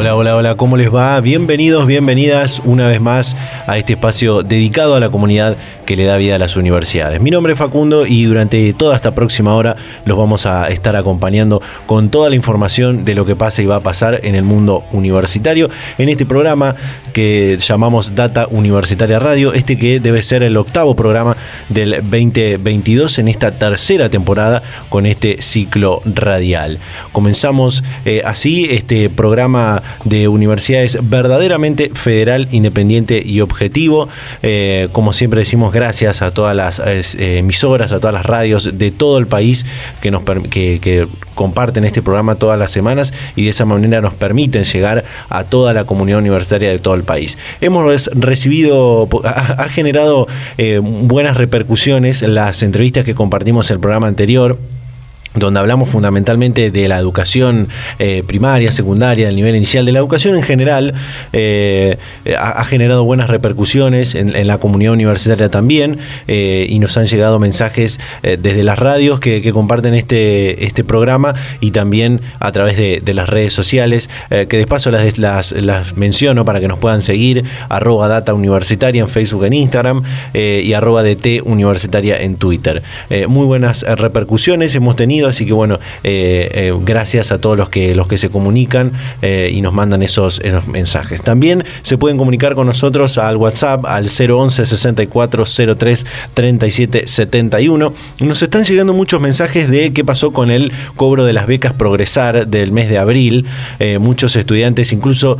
[0.00, 1.20] Hola, hola, hola, ¿cómo les va?
[1.20, 5.58] Bienvenidos, bienvenidas una vez más a este espacio dedicado a la comunidad
[5.90, 7.20] que le da vida a las universidades.
[7.20, 11.60] Mi nombre es Facundo y durante toda esta próxima hora los vamos a estar acompañando
[11.86, 14.84] con toda la información de lo que pasa y va a pasar en el mundo
[14.92, 16.76] universitario en este programa
[17.12, 21.36] que llamamos Data Universitaria Radio, este que debe ser el octavo programa
[21.68, 26.78] del 2022 en esta tercera temporada con este ciclo radial.
[27.10, 34.08] Comenzamos eh, así este programa de universidades verdaderamente federal, independiente y objetivo.
[34.44, 38.90] Eh, como siempre decimos, gracias a todas las eh, emisoras, a todas las radios de
[38.90, 39.64] todo el país
[40.02, 44.64] que, nos, que, comparten este programa todas las semanas y de esa manera nos permiten
[44.64, 47.38] llegar a toda la comunidad universitaria de todo el país.
[47.62, 50.26] Hemos recibido, ha, generado
[50.58, 54.58] eh, buenas repercusiones las entrevistas que compartimos en el programa anterior
[55.34, 60.34] donde hablamos fundamentalmente de la educación eh, primaria, secundaria, del nivel inicial de la educación
[60.34, 60.94] en general,
[61.32, 61.98] eh,
[62.36, 68.00] ha, generado buenas repercusiones en, la comunidad universitaria también, eh, y nos han llegado mensajes
[68.22, 73.52] desde las radios que, comparten este, este programa y también a través de, las redes
[73.52, 78.34] sociales, que de paso las, las, las, menciono para que nos puedan seguir, arroba data
[78.34, 82.82] universitaria en Facebook, en Instagram, y arroba DT universitaria en Twitter.
[83.28, 87.94] muy buenas repercusiones hemos tenido así que bueno, eh, eh, gracias a todos los que,
[87.94, 91.20] los que se comunican eh, y nos mandan esos, esos mensajes.
[91.22, 97.92] También se pueden comunicar con nosotros al WhatsApp al 011 6403 37 71.
[98.20, 102.46] Nos están llegando muchos mensajes de qué pasó con el cobro de las becas Progresar
[102.46, 103.46] del mes de abril.
[104.00, 105.38] muchos estudiantes, incluso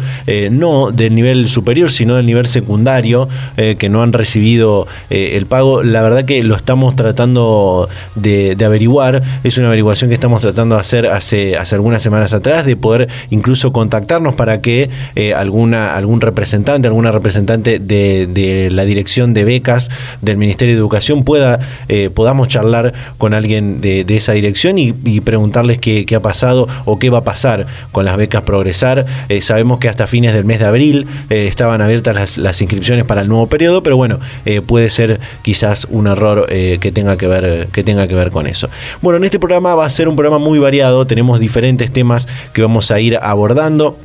[0.51, 5.83] no del nivel superior, sino del nivel secundario, que no han recibido el pago.
[5.83, 9.23] La verdad que lo estamos tratando de, de averiguar.
[9.45, 13.09] Es una averiguación que estamos tratando de hacer hace, hace algunas semanas atrás, de poder
[13.31, 19.91] incluso contactarnos para que eh, alguna, algún representante, alguna representante de, la dirección de becas
[20.21, 25.79] del Ministerio de Educación pueda, eh, podamos charlar con alguien de, esa dirección y, preguntarles
[25.79, 29.07] qué, ha pasado o qué va a pasar con las becas Progresar.
[29.29, 33.21] Eh, sabemos que hasta fines del mes de abril estaban abiertas las, las, inscripciones para
[33.21, 34.19] el nuevo periodo, pero bueno,
[34.67, 38.69] puede ser quizás un error que tenga que ver, que tenga que ver con eso.
[39.03, 42.63] Bueno, en este programa va a ser un programa muy variado, tenemos diferentes temas que
[42.63, 43.97] vamos a ir abordando.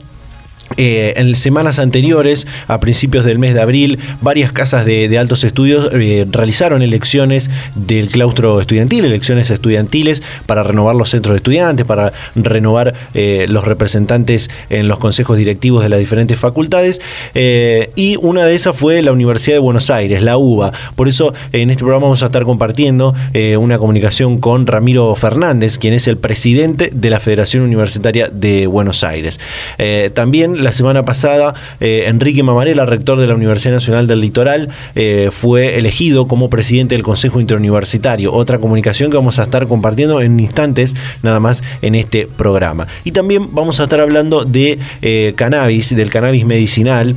[0.77, 5.89] Eh, en semanas anteriores, a principios del mes de abril, varias casas de, altos estudios
[5.93, 12.11] eh, realizaron elecciones del claustro estudiantil, elecciones estudiantiles para renovar los centros de estudiantes, para
[12.35, 17.01] renovar eh, los representantes en los consejos directivos de las diferentes facultades.
[17.33, 20.73] y una de esas fue la Universidad de Buenos Aires, la UBA.
[20.95, 23.13] Por eso en este programa vamos a estar compartiendo
[23.57, 29.03] una comunicación con Ramiro Fernández, quien es el presidente de la Federación Universitaria de Buenos
[29.03, 29.39] Aires.
[30.13, 35.29] también la semana pasada, eh, Enrique Mamarela, rector de la Universidad Nacional del Litoral, eh,
[35.31, 38.33] fue elegido como presidente del Consejo Interuniversitario.
[38.33, 42.87] Otra comunicación que vamos a estar compartiendo en instantes, nada más en este programa.
[43.03, 47.15] Y también vamos a estar hablando de eh, cannabis, del cannabis medicinal,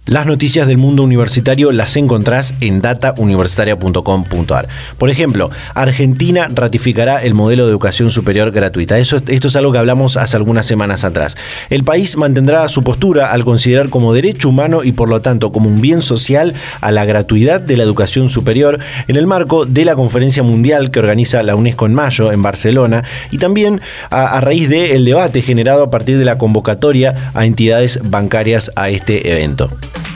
[0.06, 4.68] Las noticias del mundo universitario las encontrás en datauniversitaria.com.ar.
[4.98, 8.98] Por ejemplo, Argentina ratificará el modelo de educación superior gratuita.
[8.98, 11.36] Eso, esto es algo que hablamos hace algunas semanas atrás.
[11.70, 15.68] El país mantendrá su postura al considerar como derecho humano y por lo tanto como
[15.68, 19.94] un bien social a la gratuidad de la educación superior en el marco de la
[19.94, 23.80] conferencia mundial que organiza la UNESCO en mayo en Barcelona y también
[24.10, 28.88] a, a raíz del debate generado a partir de la convocatoria a entidades bancarias a
[28.90, 30.11] este evento momento.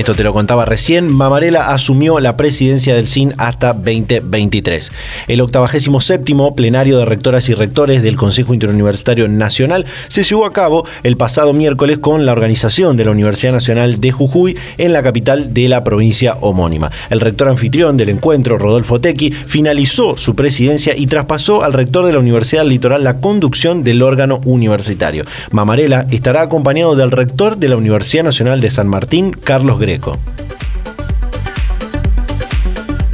[0.00, 1.14] Esto te lo contaba recién.
[1.14, 4.90] Mamarela asumió la presidencia del CIN hasta 2023.
[5.28, 6.24] El 87
[6.56, 11.52] plenario de rectoras y rectores del Consejo Interuniversitario Nacional se llevó a cabo el pasado
[11.52, 15.84] miércoles con la organización de la Universidad Nacional de Jujuy en la capital de la
[15.84, 16.90] provincia homónima.
[17.10, 22.14] El rector anfitrión del encuentro, Rodolfo Tequi, finalizó su presidencia y traspasó al rector de
[22.14, 25.26] la Universidad Litoral la conducción del órgano universitario.
[25.50, 29.78] Mamarela estará acompañado del rector de la Universidad Nacional de San Martín, Carlos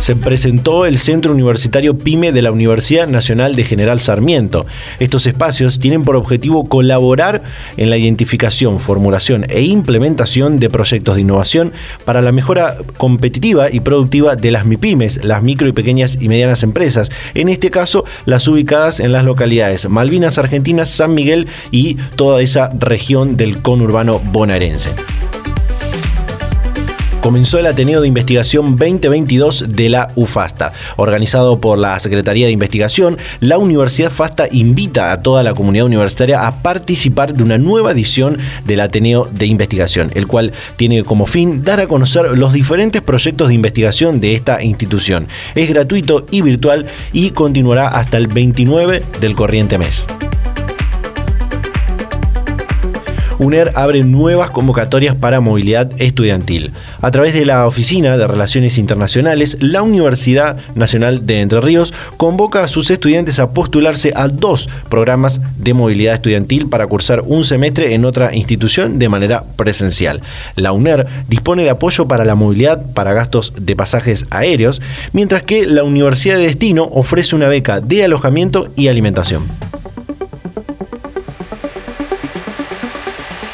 [0.07, 4.65] Se presentó el Centro Universitario PYME de la Universidad Nacional de General Sarmiento.
[5.01, 7.43] Estos espacios tienen por objetivo colaborar
[7.77, 11.73] en la identificación, formulación e implementación de proyectos de innovación
[12.05, 16.63] para la mejora competitiva y productiva de las MIPYMES, las micro y pequeñas y medianas
[16.63, 22.43] empresas, en este caso las ubicadas en las localidades Malvinas Argentinas, San Miguel y toda
[22.43, 24.91] esa región del conurbano bonaerense
[27.21, 30.73] comenzó el Ateneo de Investigación 2022 de la UFASTA.
[30.97, 36.47] Organizado por la Secretaría de Investigación, la Universidad FASTA invita a toda la comunidad universitaria
[36.47, 41.63] a participar de una nueva edición del Ateneo de Investigación, el cual tiene como fin
[41.63, 45.29] dar a conocer los diferentes proyectos de investigación de esta institución.
[45.55, 50.07] Es gratuito y virtual y continuará hasta el 29 del corriente mes.
[53.39, 56.73] UNER abre nuevas convocatorias para movilidad estudiantil.
[57.01, 62.65] A través de la Oficina de Relaciones Internacionales, la Universidad Nacional de Entre Ríos convoca
[62.65, 67.95] a sus estudiantes a postularse a dos programas de movilidad estudiantil para cursar un semestre
[67.95, 70.23] en otra institución de manera presencial.
[70.55, 74.81] La UNER dispone de apoyo para la movilidad para gastos de pasajes aéreos,
[75.13, 79.43] mientras que la Universidad de Destino ofrece una beca de alojamiento y alimentación.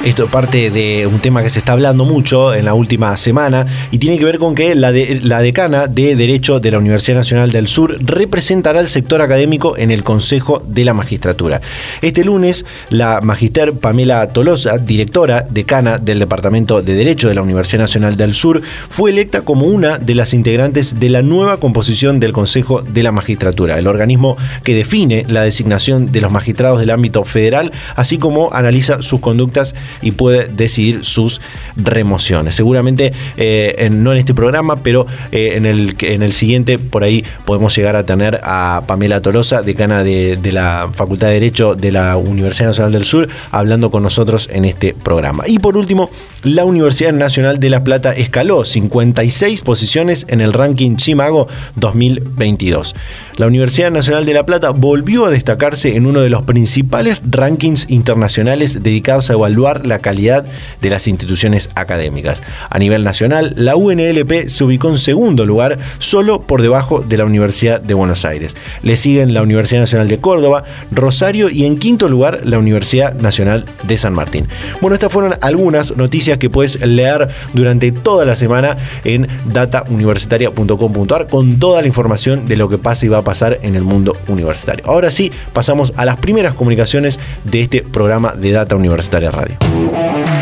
[0.05, 3.99] Esto parte de un tema que se está hablando mucho en la última semana y
[3.99, 7.97] tiene que ver con que la, decana de Derecho de la Universidad Nacional del Sur
[8.05, 11.61] representará al sector académico en el Consejo de la Magistratura.
[12.01, 17.83] Este lunes, la magister Pamela Tolosa, directora decana del Departamento de Derecho de la Universidad
[17.83, 22.33] Nacional del Sur, fue electa como una de las integrantes de la nueva composición del
[22.33, 27.23] Consejo de la Magistratura, el organismo que define la designación de los magistrados del ámbito
[27.23, 31.41] federal, así como analiza sus conductas y puede decidir sus
[31.77, 32.55] remociones.
[32.55, 37.25] Seguramente eh, no en este programa, pero eh, en, el, en el siguiente por ahí
[37.45, 41.93] podemos llegar a tener a Pamela Tolosa, decana de, de la Facultad de Derecho de
[41.93, 45.45] la Universidad Nacional del Sur, hablando con nosotros en este programa.
[45.47, 46.11] Y por último,
[46.43, 51.47] la Universidad Nacional de La Plata escaló 56 posiciones en el ranking Chimago
[51.77, 52.97] 2022.
[53.37, 57.87] La Universidad Nacional de La Plata volvió a destacarse en uno de los principales rankings
[57.89, 60.45] internacionales dedicados a evaluar la calidad
[60.81, 62.43] de las instituciones académicas.
[62.69, 67.25] A nivel nacional, la UNLP se ubicó en segundo lugar, solo por debajo de la
[67.25, 68.57] Universidad de Buenos Aires.
[68.83, 73.65] Le siguen la Universidad Nacional de Córdoba, Rosario y en quinto lugar la Universidad Nacional
[73.85, 74.49] de San Martín.
[74.81, 81.59] Bueno, estas fueron algunas noticias que puedes leer durante toda la semana en datauniversitaria.com.ar con
[81.59, 84.85] toda la información de lo que pasa y va a pasar en el mundo universitario.
[84.87, 89.57] Ahora sí, pasamos a las primeras comunicaciones de este programa de Data Universitaria Radio.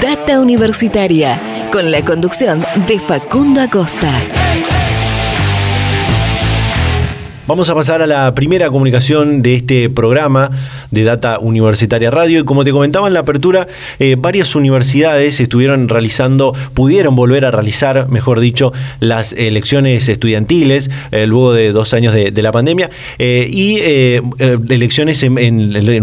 [0.03, 4.50] Data Universitaria, con la conducción de Facundo Acosta.
[7.51, 10.53] Vamos a pasar a la primera comunicación de este programa
[10.93, 12.39] de Data Universitaria Radio.
[12.39, 13.67] Y como te comentaba en la apertura,
[13.99, 21.27] eh, varias universidades estuvieron realizando, pudieron volver a realizar, mejor dicho, las elecciones estudiantiles eh,
[21.27, 22.89] luego de dos años de, la pandemia
[23.19, 23.81] eh, y
[24.73, 25.35] elecciones en,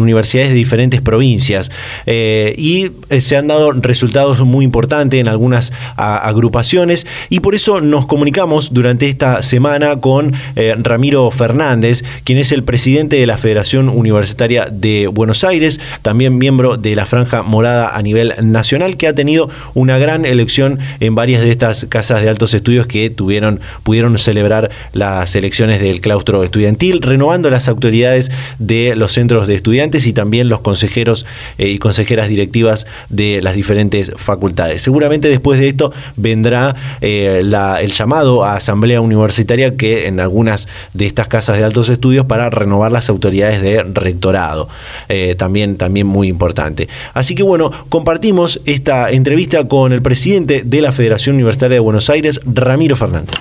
[0.02, 1.72] universidades de diferentes provincias.
[2.06, 8.74] y se han dado resultados muy importantes en algunas agrupaciones y por eso nos comunicamos
[8.74, 10.34] durante esta semana con
[10.84, 16.78] Ramiro Fernández, quien es el presidente de la Federación Universitaria de Buenos Aires, también miembro
[16.78, 21.42] de la Franja Morada a nivel nacional, que ha tenido una gran elección en varias
[21.42, 27.02] de estas casas de altos estudios que tuvieron, pudieron celebrar las elecciones del claustro estudiantil,
[27.02, 31.26] renovando las autoridades de los centros de estudiantes y también los consejeros
[31.58, 34.82] eh, y consejeras directivas de las diferentes facultades.
[34.82, 41.06] Seguramente después de esto vendrá eh, el llamado a asamblea universitaria que en algunas de
[41.08, 44.70] estas casas de altos estudios para renovar las autoridades de rectorado.
[45.10, 46.88] Eh, también, también muy importante.
[47.16, 52.12] Así que bueno, compartimos esta entrevista con el presidente de la Federación Universitaria de Buenos
[52.12, 53.34] Aires, Ramiro Fernández.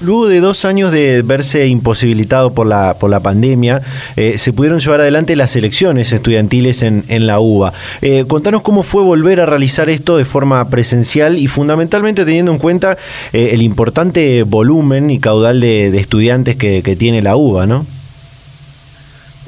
[0.00, 3.80] Luego de dos años de verse imposibilitado por la, por la pandemia,
[4.16, 7.72] eh, se pudieron llevar adelante las elecciones estudiantiles en, la UBA.
[8.02, 12.58] Eh, contanos cómo fue volver a realizar esto de forma presencial y fundamentalmente teniendo en
[12.58, 12.98] cuenta
[13.32, 17.86] eh, el importante volumen y caudal de, estudiantes que, tiene la UBA, ¿no?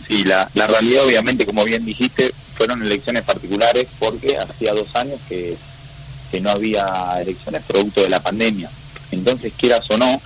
[0.08, 5.20] Sí, la, la realidad obviamente, como bien dijiste, fueron elecciones particulares porque hacía dos años
[5.28, 5.56] que,
[6.30, 6.86] que no había
[7.20, 8.70] elecciones producto de la pandemia.
[9.10, 10.20] Entonces, quieras o no,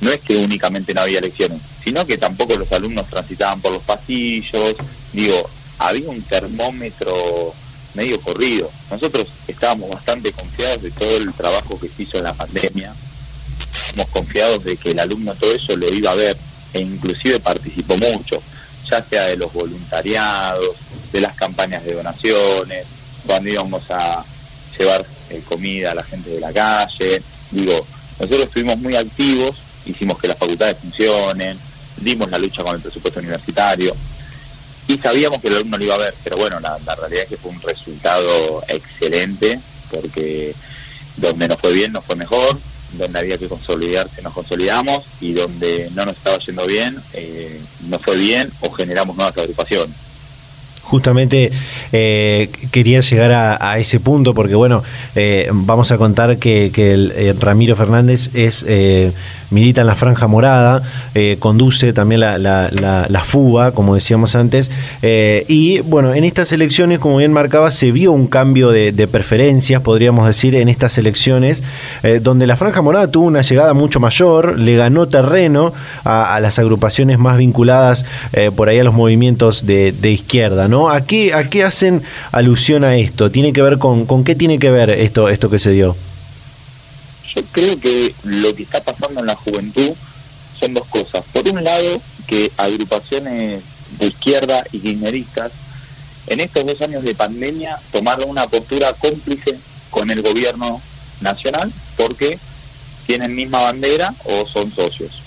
[0.00, 3.82] no es que únicamente no había elecciones, sino que tampoco los alumnos transitaban por los
[3.82, 4.74] pasillos,
[5.12, 5.48] digo,
[5.78, 7.54] había un termómetro
[7.94, 8.70] medio corrido.
[8.90, 12.94] Nosotros estábamos bastante confiados de todo el trabajo que se hizo en la pandemia,
[13.74, 16.36] estábamos confiados de que el alumno todo eso lo iba a ver
[16.72, 18.42] e inclusive participó mucho,
[18.90, 20.76] ya sea de los voluntariados,
[21.12, 22.86] de las campañas de donaciones,
[23.26, 24.24] cuando íbamos a
[24.78, 27.86] llevar eh, comida a la gente de la calle, digo,
[28.22, 31.58] nosotros estuvimos muy activos hicimos que las facultades funcionen,
[31.98, 33.94] dimos la lucha con el presupuesto universitario
[34.88, 37.36] y sabíamos que el alumno lo iba a ver, pero bueno, la, realidad es que
[37.36, 39.60] fue un resultado excelente
[39.90, 40.54] porque
[41.16, 42.58] donde nos fue bien nos fue mejor,
[42.92, 48.02] donde había que consolidarse nos consolidamos y donde no nos estaba yendo bien eh, nos
[48.02, 49.96] fue bien o generamos nuevas agrupaciones
[50.82, 51.50] justamente
[51.92, 54.82] eh, quería llegar a, ese punto porque bueno
[55.14, 58.64] eh, vamos a contar que, el, Ramiro Fernández es
[59.52, 60.82] milita en la Franja Morada,
[61.14, 64.70] eh, conduce también la, la, FUBA, como decíamos antes,
[65.02, 69.82] eh, y bueno, en estas elecciones, como bien marcaba, se vio un cambio de, preferencias,
[69.82, 71.62] podríamos decir, en estas elecciones,
[72.02, 75.72] eh, donde la Franja Morada tuvo una llegada mucho mayor, le ganó terreno
[76.04, 78.04] a, las agrupaciones más vinculadas
[78.56, 80.90] por ahí a los movimientos de, izquierda, ¿no?
[80.90, 83.30] ¿A qué, ¿A qué hacen alusión a esto?
[83.30, 85.96] ¿Tiene que ver con, con qué tiene que ver esto, esto que se dio?
[87.34, 89.92] Yo creo que lo que está pasando en la juventud
[90.58, 91.22] son dos cosas.
[91.32, 93.62] Por un lado, que agrupaciones
[93.98, 95.52] de izquierda y kirchneristas
[96.26, 99.58] en estos dos años de pandemia tomaron una postura cómplice
[99.90, 100.80] con el gobierno
[101.20, 102.38] nacional porque
[103.06, 105.22] tienen misma bandera o son socios.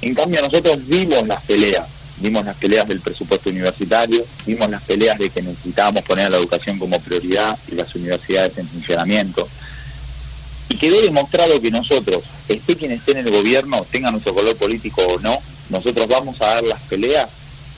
[0.00, 5.16] En cambio nosotros vimos las peleas, vimos las peleas del presupuesto universitario, vimos las peleas
[5.18, 9.48] de que necesitábamos poner a la educación como prioridad y las universidades en funcionamiento,
[10.68, 15.02] y quedó demostrado que nosotros, esté quien esté en el gobierno, tenga nuestro color político
[15.02, 15.36] o no,
[15.70, 17.26] nosotros vamos a dar las peleas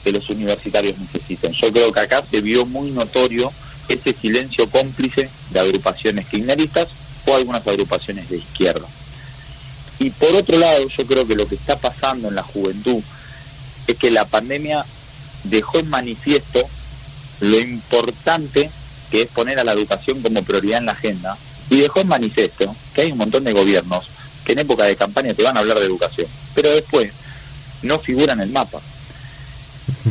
[0.02, 1.52] que los universitarios necesiten.
[1.52, 3.52] Yo creo que acá se vio muy notorio
[3.88, 6.88] ese silencio cómplice de agrupaciones kirchneristas
[7.26, 8.87] o algunas agrupaciones de izquierda.
[9.99, 13.02] Y por otro lado, yo creo que lo que está pasando en la juventud
[13.87, 14.85] es que la pandemia
[15.45, 16.61] dejó en manifiesto
[17.40, 18.71] lo importante
[19.11, 21.37] que es poner a la educación como prioridad en la agenda
[21.71, 24.09] y dejó en manifiesto que hay un montón de gobiernos
[24.45, 27.11] que en época de campaña te van a hablar de educación, pero después
[27.83, 28.81] no figuran en el mapa.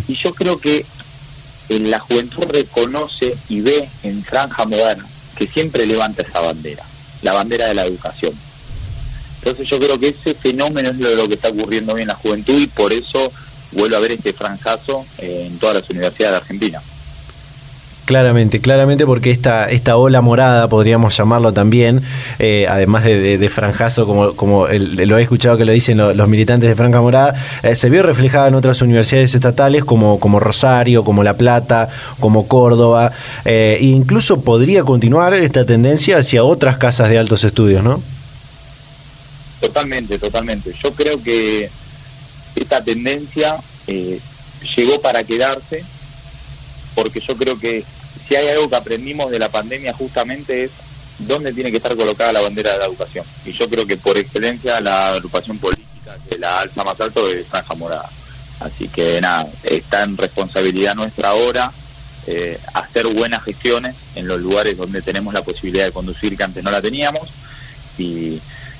[0.07, 0.85] Y yo creo que
[1.69, 6.83] la juventud reconoce y ve en Franja Moderna que siempre levanta esa bandera,
[7.21, 8.33] la bandera de la educación.
[9.39, 12.57] Entonces yo creo que ese fenómeno es lo que está ocurriendo hoy en la juventud
[12.57, 13.31] y por eso
[13.71, 16.81] vuelvo a ver este franjazo en todas las universidades de Argentina.
[18.05, 22.01] Claramente, claramente porque esta, esta ola morada, podríamos llamarlo también,
[22.37, 26.75] eh, además de, franjazo, como, como lo he escuchado que lo dicen los, militantes de
[26.75, 27.33] Franja Morada,
[27.63, 31.87] eh, se vio reflejada en otras universidades estatales como, como Rosario, como La Plata,
[32.19, 33.13] como Córdoba,
[33.45, 38.03] eh, e incluso podría continuar esta tendencia hacia otras casas de altos estudios, ¿no?
[39.61, 40.73] Totalmente, totalmente.
[40.83, 41.69] Yo creo que
[42.57, 43.55] esta tendencia
[43.87, 45.85] llegó para quedarse
[46.95, 47.83] porque yo creo que
[48.27, 50.71] si hay algo que aprendimos de la pandemia justamente es
[51.19, 53.25] dónde tiene que estar colocada la bandera de la educación.
[53.45, 57.47] Y yo creo que por excelencia la agrupación política que la alza más alto es
[57.47, 58.09] Franja Morada.
[58.59, 61.71] Así que nada, está en responsabilidad nuestra ahora
[62.25, 66.63] eh, hacer buenas gestiones en los lugares donde tenemos la posibilidad de conducir que antes
[66.63, 67.29] no la teníamos
[67.97, 68.39] y,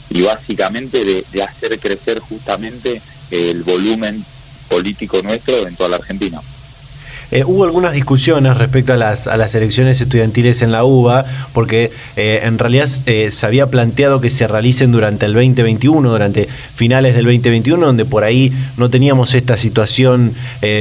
[0.09, 4.23] y básicamente de, hacer crecer justamente el volumen
[4.69, 6.41] político nuestro en toda la Argentina.
[7.33, 12.41] Eh, hubo algunas discusiones respecto a las, a elecciones estudiantiles en la UBA, porque eh,
[12.43, 17.25] en realidad eh, se había planteado que se realicen durante el 2021, durante finales del
[17.25, 20.35] 2021, donde por ahí no teníamos esta situación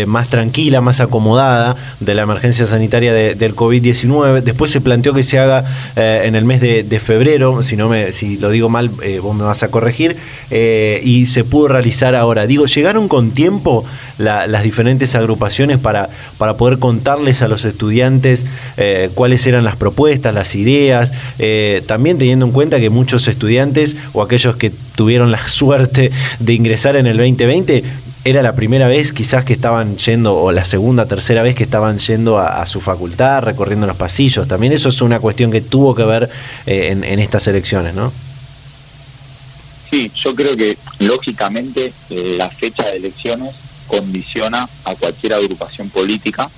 [0.07, 4.43] más tranquila, más acomodada de la emergencia sanitaria del COVID-19.
[4.43, 5.65] Después se planteó que se haga
[5.97, 8.91] en el mes de, febrero, si, no me, si lo digo mal,
[9.23, 10.17] vos me vas a corregir,
[10.51, 12.47] y se pudo realizar ahora.
[12.47, 13.85] Digo, ¿llegaron con tiempo
[14.23, 18.45] las diferentes agrupaciones para para poder contarles a los estudiantes
[18.77, 23.97] eh, cuáles eran las propuestas, las ideas, eh, también teniendo en cuenta que muchos estudiantes
[24.13, 27.85] o aquellos que tuvieron la suerte de ingresar en el 2020
[28.25, 31.99] era la primera vez quizás que estaban yendo, o la segunda, tercera vez que estaban
[31.99, 34.47] yendo a, su facultad, recorriendo los pasillos.
[34.47, 36.31] También eso es una cuestión que tuvo que ver
[36.67, 38.13] eh, en, en, estas elecciones, ¿no?
[39.91, 41.93] Sí, yo creo que lógicamente
[42.39, 43.55] la fecha de elecciones
[43.93, 46.49] condiciona a cualquier agrupación política.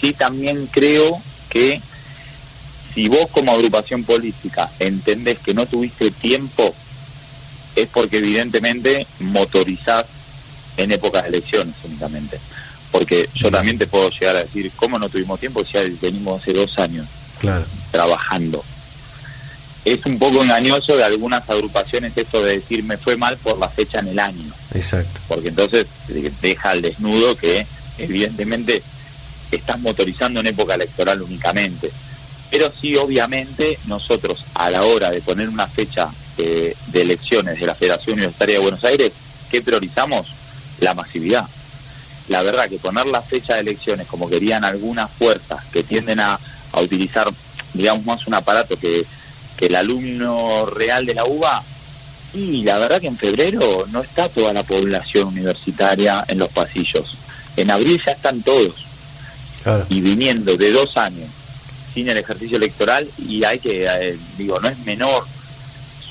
[0.00, 1.80] Sí también creo que
[2.92, 6.74] si vos como agrupación política entendés que no tuviste tiempo,
[7.76, 10.06] es porque evidentemente motorizás
[10.76, 12.40] en épocas de elecciones únicamente.
[12.90, 16.52] Porque yo también te puedo llegar a decir, ¿cómo no tuvimos tiempo si venimos hace
[16.52, 17.06] dos años
[17.92, 18.64] trabajando?
[19.84, 23.68] Es un poco engañoso de algunas agrupaciones esto de decir me fue mal por la
[23.68, 24.52] fecha en el año.
[24.74, 25.20] Exacto.
[25.28, 25.86] Porque entonces
[26.42, 27.66] deja al desnudo que
[27.98, 28.82] evidentemente
[29.50, 31.90] estás motorizando en época electoral únicamente.
[32.50, 37.74] Pero sí, obviamente, nosotros a la hora de poner una fecha de elecciones de la
[37.74, 39.12] Federación Universitaria de Buenos Aires,
[39.50, 40.26] ¿qué priorizamos?
[40.80, 41.46] La masividad.
[42.28, 46.38] La verdad que poner la fecha de elecciones como querían algunas fuerzas que tienden a,
[46.72, 47.26] a utilizar,
[47.74, 49.04] digamos, más un aparato que
[49.60, 51.64] el alumno real de la UBA,
[52.32, 57.16] y la verdad que en febrero no está toda la población universitaria en los pasillos.
[57.56, 58.86] En abril ya están todos.
[59.90, 61.28] Y viniendo de dos años
[61.92, 65.26] sin el ejercicio electoral, y hay que, eh, digo, no es menor,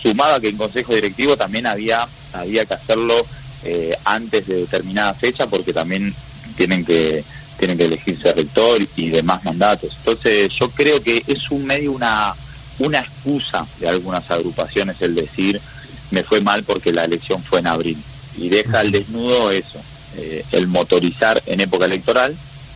[0.02, 3.16] sumado a que en consejo directivo también había, había que hacerlo
[3.64, 6.14] eh, antes de determinada fecha, porque también
[6.56, 7.24] tienen que
[7.58, 9.92] tienen que elegirse rector y demás mandatos.
[9.98, 12.34] Entonces yo creo que es un medio una
[12.80, 15.60] una excusa de algunas agrupaciones el decir
[16.12, 17.98] me fue mal porque la elección fue en abril.
[18.38, 19.80] Y deja al desnudo eso,
[20.18, 22.36] eh, el motorizar en época electoral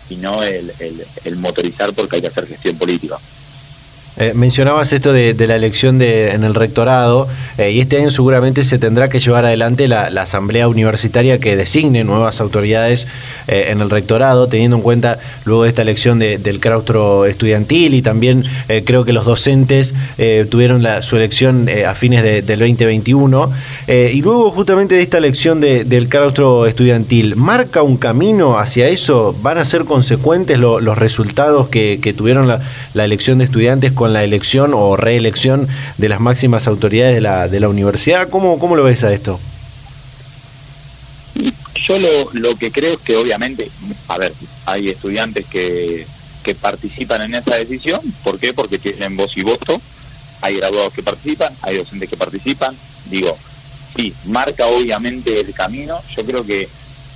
[0.09, 0.71] y no el,
[1.23, 3.17] el motorizar porque hay que hacer gestión política.
[4.15, 7.27] Eh, mencionabas esto de, la elección de, en el rectorado
[7.57, 12.03] eh, y este año seguramente se tendrá que llevar adelante la, asamblea universitaria que designe
[12.03, 13.07] nuevas autoridades
[13.47, 18.01] eh, en el rectorado, teniendo en cuenta luego de esta elección del claustro estudiantil y
[18.01, 18.45] también
[18.85, 19.93] creo que los docentes
[20.49, 23.51] tuvieron su elección a fines del 2021
[23.87, 29.35] y luego justamente de esta elección del claustro estudiantil, ¿marca un camino hacia eso?
[29.41, 32.61] ¿Van a ser consecuentes los resultados que, tuvieron la,
[32.93, 37.47] la elección de estudiantes con la elección o reelección de las máximas autoridades de la,
[37.47, 38.27] de la universidad.
[38.29, 39.39] ¿Cómo, ¿Cómo lo ves a esto?
[41.87, 43.69] Yo lo, lo que creo es que obviamente,
[44.07, 44.33] a ver,
[44.65, 46.05] hay estudiantes que,
[46.43, 47.99] que participan en esa decisión.
[48.23, 48.53] ¿Por qué?
[48.53, 49.81] Porque tienen voz y voto.
[50.41, 52.75] Hay graduados que participan, hay docentes que participan.
[53.09, 53.37] Digo,
[53.95, 56.01] sí, marca obviamente el camino.
[56.15, 56.67] Yo creo que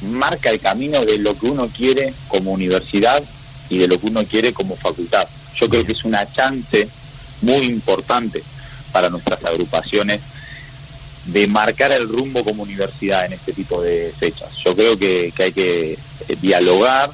[0.01, 3.23] marca el camino de lo que uno quiere como universidad
[3.69, 5.27] y de lo que uno quiere como facultad.
[5.59, 6.87] Yo creo que es una chance
[7.41, 8.43] muy importante
[8.91, 10.21] para nuestras agrupaciones
[11.25, 14.49] de marcar el rumbo como universidad en este tipo de fechas.
[14.65, 15.97] Yo creo que, hay que eh,
[16.41, 17.11] dialogar,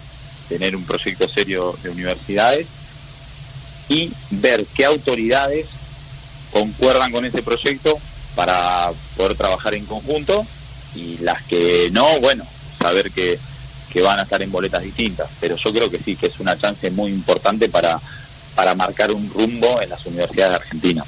[0.47, 2.67] tener un proyecto serio de universidades
[3.89, 5.67] y ver qué autoridades
[6.51, 7.97] concuerdan con ese proyecto
[8.35, 10.45] para poder trabajar en conjunto
[10.95, 12.45] y las que no, bueno,
[12.79, 13.39] saber que,
[13.91, 15.27] que van a estar en boletas distintas.
[15.39, 17.99] Pero yo creo que sí, que es una chance muy importante para
[18.55, 21.05] para marcar un rumbo en las universidades de Argentina.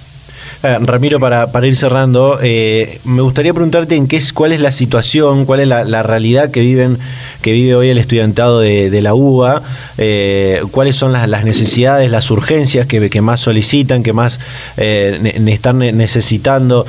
[0.66, 4.60] Eh, Ramiro, para, para, ir cerrando, eh, me gustaría preguntarte en qué es, cuál es
[4.60, 6.98] la situación, cuál es la, realidad que viven,
[7.44, 9.62] que vive hoy el estudiantado de, la UBA,
[10.00, 14.40] eh, cuáles son las, necesidades, las urgencias que, que más solicitan, que más
[14.76, 16.88] están necesitando,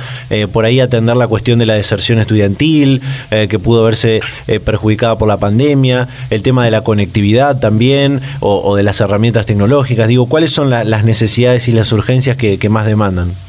[0.51, 4.21] por ahí atender la cuestión de la deserción estudiantil, que pudo verse
[4.65, 10.07] perjudicada por la pandemia, el tema de la conectividad también, o, de las herramientas tecnológicas.
[10.07, 13.46] Digo, ¿cuáles son las necesidades y las urgencias que más demandan?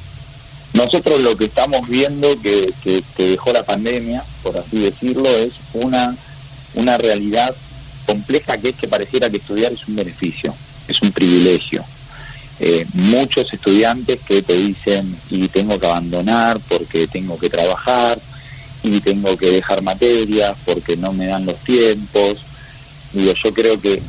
[0.79, 2.73] Nosotros lo que estamos viendo que,
[3.17, 6.17] dejó la pandemia, por así decirlo, es una,
[6.75, 7.53] una realidad
[8.07, 10.55] compleja que es que pareciera que estudiar es un beneficio,
[10.87, 11.85] es un privilegio.
[12.61, 18.21] eh, muchos estudiantes que te dicen y tengo que abandonar porque tengo que trabajar
[18.85, 22.37] y tengo que dejar materias porque no me dan los tiempos.
[23.13, 24.01] Digo, yo creo que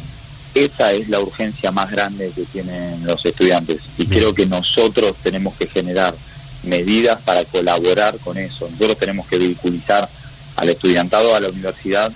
[0.53, 5.55] esa es la urgencia más grande que tienen los estudiantes y creo que nosotros tenemos
[5.55, 6.15] que generar
[6.63, 8.67] medidas para colaborar con eso.
[8.71, 10.09] Nosotros tenemos que vehiculizar
[10.55, 12.11] al estudiantado a la universidad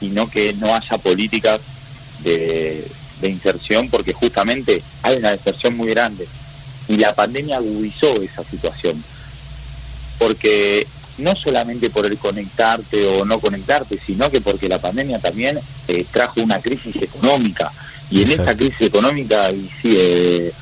[0.00, 1.60] y no que no haya políticas
[2.22, 2.86] de,
[3.22, 6.26] inserción porque justamente hay una deserción muy grande.
[6.86, 9.02] Y la pandemia agudizó esa situación.
[10.18, 10.86] Porque
[11.18, 16.06] no solamente por el conectarte o no conectarte, sino que porque la pandemia también eh,
[16.10, 17.72] trajo una crisis económica.
[18.10, 20.52] Y en esa crisis económica y sí, eh,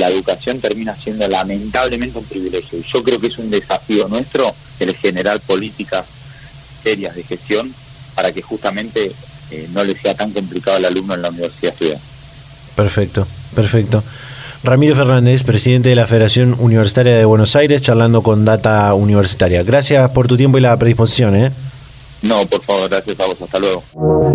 [0.00, 4.46] la educación termina siendo lamentablemente un privilegio y yo creo que es un desafío nuestro
[4.80, 6.04] el generar políticas
[6.82, 7.72] serias de gestión
[8.14, 9.12] para que justamente
[9.50, 11.98] eh, no le sea tan complicado al alumno en la universidad estudiar.
[12.74, 14.02] Perfecto, perfecto.
[14.62, 19.62] Ramiro Fernández, presidente de la Federación Universitaria de Buenos Aires, charlando con Data Universitaria.
[19.62, 21.36] Gracias por tu tiempo y la predisposición.
[21.36, 21.52] ¿eh?
[22.22, 23.36] No, por favor, gracias a vos.
[23.42, 23.82] Hasta luego.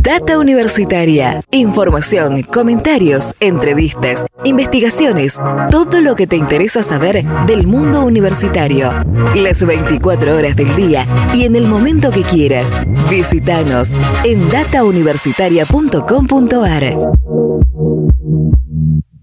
[0.02, 1.44] Data Universitaria.
[1.52, 5.38] Información, comentarios, entrevistas, investigaciones.
[5.70, 8.92] Todo lo que te interesa saber del mundo universitario.
[9.36, 12.72] Las 24 horas del día y en el momento que quieras.
[13.10, 13.92] Visítanos
[14.24, 17.25] en datauniversitaria.com.ar.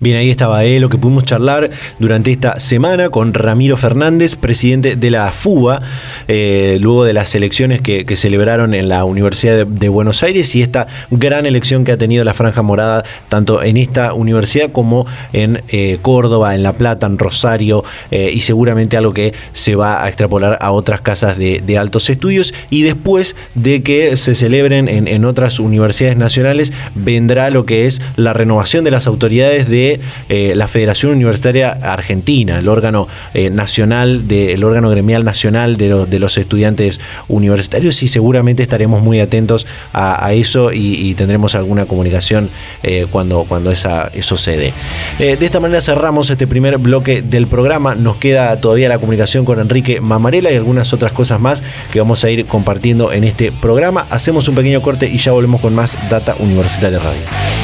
[0.02, 4.96] Bien, ahí estaba eh, lo que pudimos charlar durante esta semana con Ramiro Fernández, presidente
[4.96, 5.80] de la FUBA,
[6.26, 10.88] eh, luego de las elecciones que, celebraron en la Universidad de, Buenos Aires y esta
[11.12, 15.98] gran elección que ha tenido la Franja Morada, tanto en esta universidad como en eh,
[16.02, 20.72] Córdoba, en La Plata, en Rosario, y seguramente algo que se va a extrapolar a
[20.72, 22.52] otras casas de, altos estudios.
[22.70, 28.02] Y después de que se celebren en, en otras universidades nacionales, vendrá lo que es
[28.16, 29.91] la renovación de las autoridades de
[30.28, 36.18] eh, la Federación Universitaria Argentina, el órgano eh, nacional, de, el órgano gremial nacional de,
[36.18, 42.48] los estudiantes universitarios y seguramente estaremos muy atentos a, eso y, tendremos alguna comunicación
[42.83, 44.72] eh, cuando, cuando esa, eso se dé.
[45.18, 47.94] de esta manera cerramos este primer bloque del programa.
[47.94, 52.24] Nos queda todavía la comunicación con Enrique Mamarela y algunas otras cosas más que vamos
[52.24, 54.07] a ir compartiendo en este programa.
[54.11, 57.62] Hacemos un pequeño corte y ya volvemos con más Data Universitaria Radio.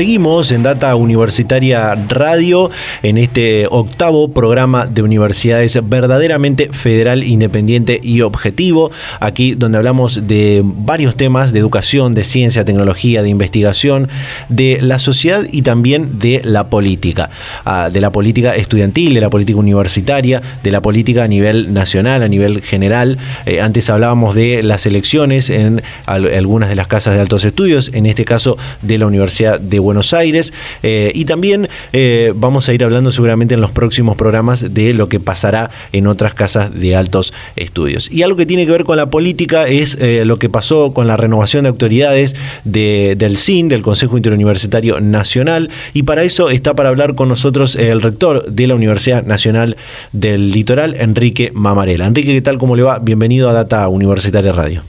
[0.00, 2.70] Seguimos en Data Universitaria Radio
[3.02, 8.92] en este octavo programa de universidades verdaderamente federal, independiente y objetivo.
[9.20, 14.08] Aquí donde hablamos de varios temas de educación, de ciencia, tecnología, de investigación,
[14.48, 17.28] de la sociedad y también de la política.
[17.66, 22.22] Ah, de la política estudiantil, de la política universitaria, de la política a nivel nacional,
[22.22, 23.18] a nivel general.
[23.44, 28.06] Eh, antes hablábamos de las elecciones en algunas de las casas de altos estudios, en
[28.06, 30.52] este caso de la Universidad de Buenos Aires.
[30.82, 35.08] Eh, y también eh, vamos a ir hablando seguramente en los próximos programas de lo
[35.08, 38.10] que pasará en otras casas de altos estudios.
[38.10, 41.06] Y algo que tiene que ver con la política es eh, lo que pasó con
[41.06, 45.70] la renovación de autoridades del CIN, del Consejo Interuniversitario Nacional.
[45.92, 49.76] Y para eso está para hablar con nosotros el rector de la Universidad Nacional
[50.12, 52.06] del Litoral, Enrique Mamarela.
[52.06, 52.58] Enrique, ¿qué tal?
[52.58, 52.98] ¿Cómo le va?
[52.98, 54.82] Bienvenido a Data Universitaria Radio.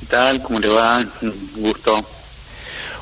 [0.00, 0.42] ¿Qué tal?
[0.42, 1.00] ¿Cómo le va?
[1.22, 2.13] Un gusto.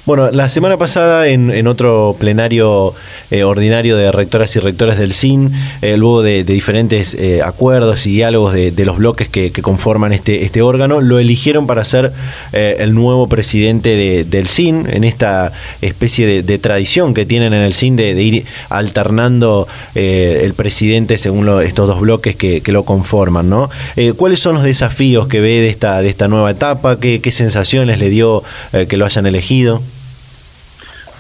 [0.05, 2.93] Bueno, la semana pasada en, otro plenario
[3.31, 8.15] eh, ordinario de rectoras y rectores del CIN, eh, luego de, diferentes eh, acuerdos y
[8.15, 12.13] diálogos de, los bloques que, conforman este, este órgano, lo eligieron para ser
[12.53, 17.95] el nuevo presidente del CIN, en esta especie de, tradición que tienen en el CIN
[17.95, 23.49] de, ir alternando el presidente según estos dos bloques que, lo conforman.
[23.49, 23.71] ¿no?
[24.17, 26.99] ¿Cuáles son los desafíos que ve de esta, de esta nueva etapa?
[26.99, 28.43] ¿Qué, qué sensaciones le dio
[28.89, 29.81] que lo hayan elegido?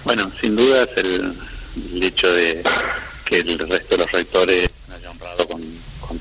[0.04, 2.62] Bueno, sin duda es el, hecho de
[3.24, 5.62] que el resto de los rectores me haya honrado con,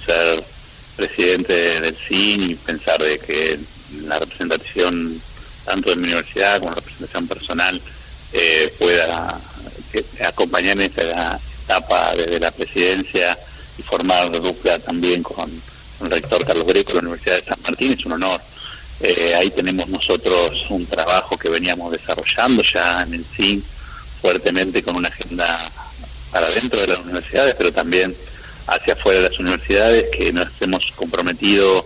[0.05, 0.43] ser
[0.95, 3.59] presidente del CIN y pensar de que
[4.05, 5.21] la representación
[5.65, 7.81] tanto de mi universidad como la representación personal
[8.33, 9.41] eh, pueda
[10.25, 13.37] acompañar en esta etapa desde la presidencia
[13.77, 15.49] y formar dupla también con,
[15.97, 18.41] con el rector Carlos Greco de la Universidad de San Martín es un honor.
[19.03, 23.63] Eh, ahí tenemos nosotros un trabajo que veníamos desarrollando ya en el CIN
[24.21, 25.59] fuertemente con una agenda
[26.29, 28.15] para dentro de las universidades, pero también
[28.67, 31.85] hacia afuera de las universidades que nos hemos comprometido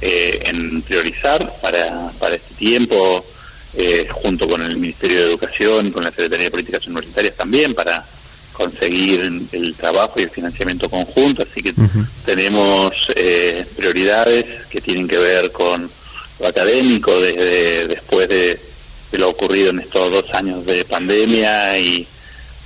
[0.00, 3.26] eh, en priorizar para, para este tiempo,
[3.74, 7.74] eh, junto con el Ministerio de Educación y con la Secretaría de Políticas Universitarias también,
[7.74, 8.06] para
[8.52, 11.42] conseguir el trabajo y el financiamiento conjunto.
[11.42, 11.74] Así que
[12.24, 12.92] tenemos
[13.74, 15.90] prioridades que tienen que ver con
[16.46, 18.58] académico desde después de,
[19.12, 22.06] lo ocurrido en estos dos años de pandemia y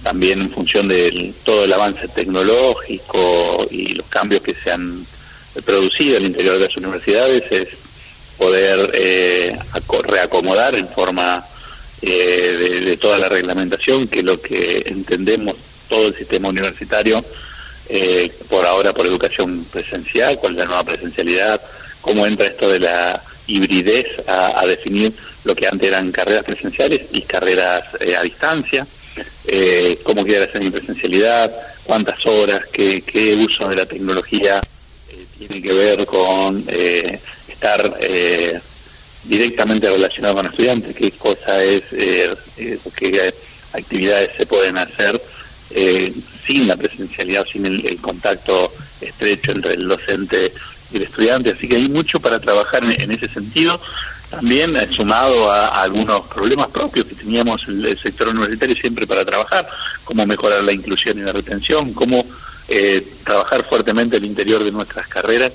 [0.03, 5.05] también en función de todo el avance tecnológico y los cambios que se han
[5.65, 7.67] producido al interior de las universidades es
[8.37, 9.59] poder eh,
[10.05, 11.45] reacomodar en forma
[12.03, 15.55] eh, de, toda la reglamentación, que lo que entendemos
[15.89, 17.25] todo el sistema universitario,
[17.89, 21.61] eh, por ahora por educación presencial, es la nueva presencialidad,
[22.01, 25.13] cómo entra esto de la hibridez a, definir
[25.45, 27.83] lo que antes eran carreras presenciales y carreras
[28.19, 28.87] a distancia,
[30.03, 31.53] cómo queda la semipresencialidad,
[31.85, 34.61] cuántas horas, qué, qué uso de la tecnología
[35.39, 36.65] tiene que ver con
[37.57, 38.61] estar eh,
[39.25, 43.35] directamente relacionado con estudiantes, qué cosa es, eh, eh, qué
[43.73, 45.21] actividades se pueden hacer
[46.47, 50.53] sin la presencialidad, sin el, contacto estrecho entre el docente
[50.92, 51.53] y el estudiante.
[51.53, 53.81] Así que hay mucho para trabajar en, ese sentido.
[54.31, 59.66] También sumado a, algunos problemas propios que teníamos el, el sector universitario siempre para trabajar,
[60.05, 62.25] cómo mejorar la inclusión y la retención, cómo
[62.68, 65.53] eh, trabajar fuertemente el interior de nuestras carreras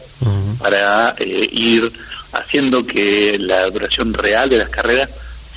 [0.60, 1.92] para eh, ir
[2.32, 5.10] haciendo que la duración real de las carreras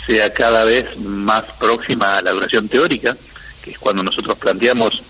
[0.04, 3.16] sea cada vez más próxima a la duración teórica,
[3.62, 5.00] que es cuando nosotros planteamos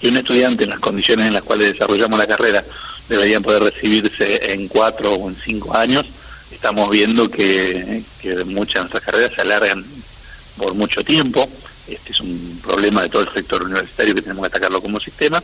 [0.00, 2.64] que un estudiante en las condiciones en las cuales desarrollamos la carrera
[3.08, 6.04] deberían poder recibirse en cuatro o en cinco años,
[6.50, 9.84] estamos viendo que, que muchas de nuestras carreras se alargan
[10.56, 11.48] por mucho tiempo.
[11.86, 15.42] Este es un problema de todo el sector universitario que tenemos que atacarlo como sistema,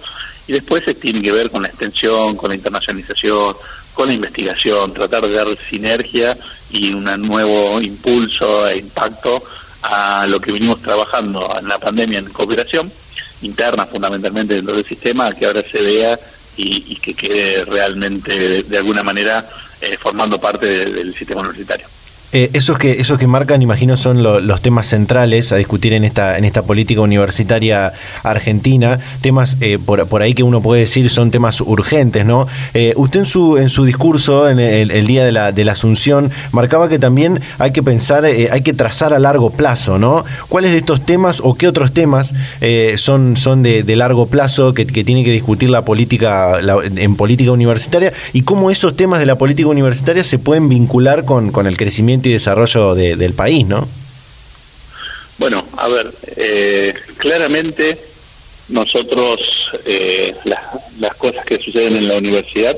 [0.48, 3.54] y después se tiene que ver con la extensión, con la internacionalización,
[3.94, 6.36] con la investigación, tratar de dar sinergia
[6.70, 9.44] y un nuevo impulso e impacto
[9.82, 12.90] a lo que venimos trabajando en la pandemia en cooperación
[13.42, 16.18] interna fundamentalmente dentro del sistema, que ahora se vea
[16.56, 19.48] y, que quede realmente de, alguna manera
[19.80, 21.86] eh, formando parte del sistema universitario.
[22.32, 26.38] Eh, esos, que, esos que marcan, imagino, son los temas centrales a discutir en esta,
[26.38, 27.92] en esta política universitaria
[28.22, 28.98] argentina.
[29.20, 32.46] Temas eh, por, por, ahí que uno puede decir son temas urgentes, ¿no?
[32.72, 36.30] Eh, usted en su, en su discurso, en el, día de la, de la Asunción,
[36.52, 40.24] marcaba que también hay que pensar, hay que trazar a largo plazo, ¿no?
[40.48, 42.32] ¿Cuáles de estos temas o qué otros temas
[42.96, 46.58] son, son de, largo plazo que, que, tiene que discutir la política
[46.96, 51.52] en política universitaria y cómo esos temas de la política universitaria se pueden vincular con,
[51.52, 53.88] con el crecimiento y desarrollo del país, ¿no?
[55.38, 57.98] Bueno, a ver, eh, claramente
[58.68, 62.76] nosotros eh, las cosas que suceden en la universidad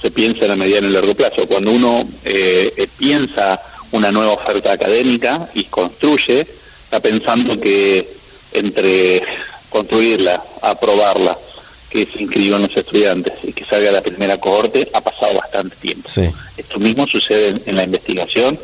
[0.00, 1.46] se piensan a mediano y largo plazo.
[1.48, 6.46] Cuando uno eh, piensa una nueva oferta académica y construye,
[6.84, 8.08] está pensando que
[8.52, 9.22] entre
[9.68, 11.36] construirla, aprobarla,
[11.90, 16.08] que se inscriban los estudiantes y que salga la primera cohorte, ha pasado bastante tiempo.
[16.56, 18.58] Esto mismo sucede en la investigación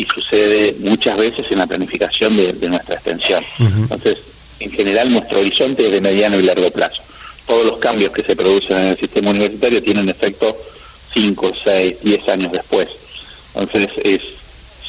[0.00, 3.44] y sucede muchas veces en la planificación de, nuestra extensión.
[3.58, 4.16] Entonces,
[4.58, 7.02] en general, nuestro horizonte es de mediano y largo plazo.
[7.46, 10.56] Todos los cambios que se producen en el sistema universitario tienen efecto
[11.12, 12.86] 5, 6, 10 años después.
[13.54, 14.20] Entonces, es,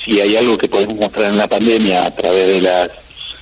[0.06, 2.90] si hay algo que podemos mostrar en la pandemia a través de las,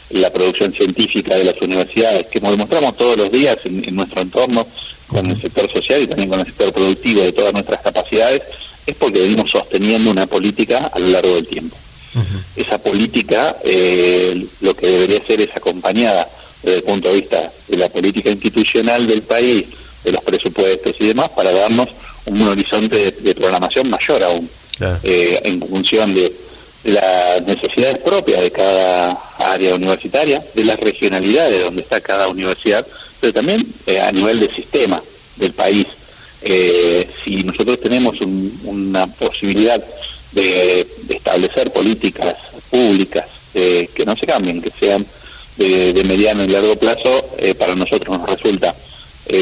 [0.09, 4.65] la producción científica de las universidades, que demostramos todos los días en, en nuestro entorno,
[5.05, 8.41] con el sector social y también con el sector productivo de todas nuestras capacidades,
[8.89, 11.77] es porque venimos sosteniendo una política a lo largo del tiempo.
[12.55, 16.27] Esa política eh, lo que debería ser es acompañada
[16.63, 19.65] desde el punto de vista de la política institucional del país,
[20.03, 21.87] de los presupuestos y demás, para darnos
[22.25, 24.49] un horizonte de, programación mayor aún,
[25.03, 26.33] eh, en función de,
[26.83, 32.85] las necesidades propias de cada área universitaria, de las regionalidades donde está cada universidad,
[33.19, 35.01] pero también eh, a nivel de sistema
[35.35, 35.85] del país
[36.41, 38.17] eh, si nosotros tenemos
[38.63, 39.83] una posibilidad
[40.31, 42.35] de, establecer políticas
[42.69, 45.05] públicas eh, que no se cambien, que sean
[45.57, 48.75] de, mediano y largo plazo, eh, para nosotros nos resulta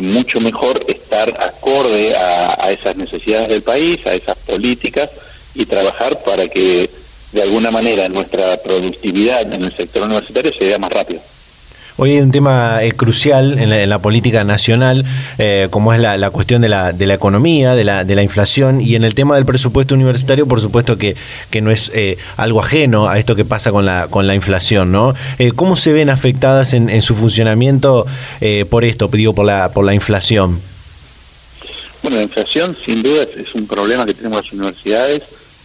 [0.01, 5.09] mucho mejor estar acorde a, a esas necesidades del país, a esas políticas
[5.53, 6.89] y trabajar para que
[7.31, 11.21] de alguna manera nuestra productividad en el sector universitario se vea más rápido.
[11.99, 15.03] Hoy hay un tema eh, crucial en la, política nacional,
[15.39, 18.81] eh, como es la, cuestión de la, de la economía, de la, de la inflación,
[18.81, 21.15] y en el tema del presupuesto universitario, por supuesto que,
[21.49, 24.91] que no es eh, algo ajeno a esto que pasa con la, con la inflación,
[24.91, 25.15] ¿no?
[25.55, 28.05] ¿Cómo se ven afectadas en, su funcionamiento
[28.69, 30.59] por esto, digo, por la, por la inflación?
[32.03, 35.23] Bueno, la inflación sin duda es un problema que tenemos las universidades,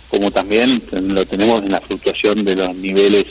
[0.08, 3.26] como también lo tenemos en la fluctuación de los niveles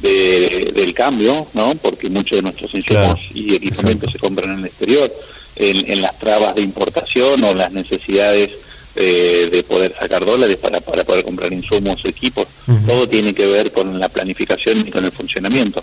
[0.00, 1.72] de, del cambio, ¿no?
[1.82, 5.12] porque muchos de nuestros insumos y equipamientos se compran en el exterior,
[5.56, 8.50] en, las trabas de importación o las necesidades
[8.94, 12.46] de poder sacar dólares para para poder comprar insumos, equipos,
[12.86, 15.82] todo tiene que ver con la planificación y con el funcionamiento.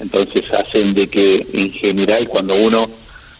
[0.00, 2.90] Entonces hacen de que en general cuando uno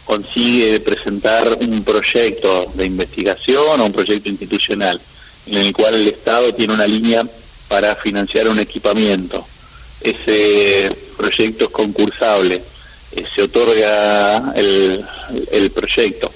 [0.05, 5.01] consigue presentar un proyecto de investigación o un proyecto institucional
[5.47, 7.27] en el cual el Estado tiene una línea
[7.69, 9.47] para financiar un equipamiento,
[10.05, 12.63] ese proyecto es concursable,
[13.13, 15.05] eh, se otorga el,
[15.51, 16.31] el proyecto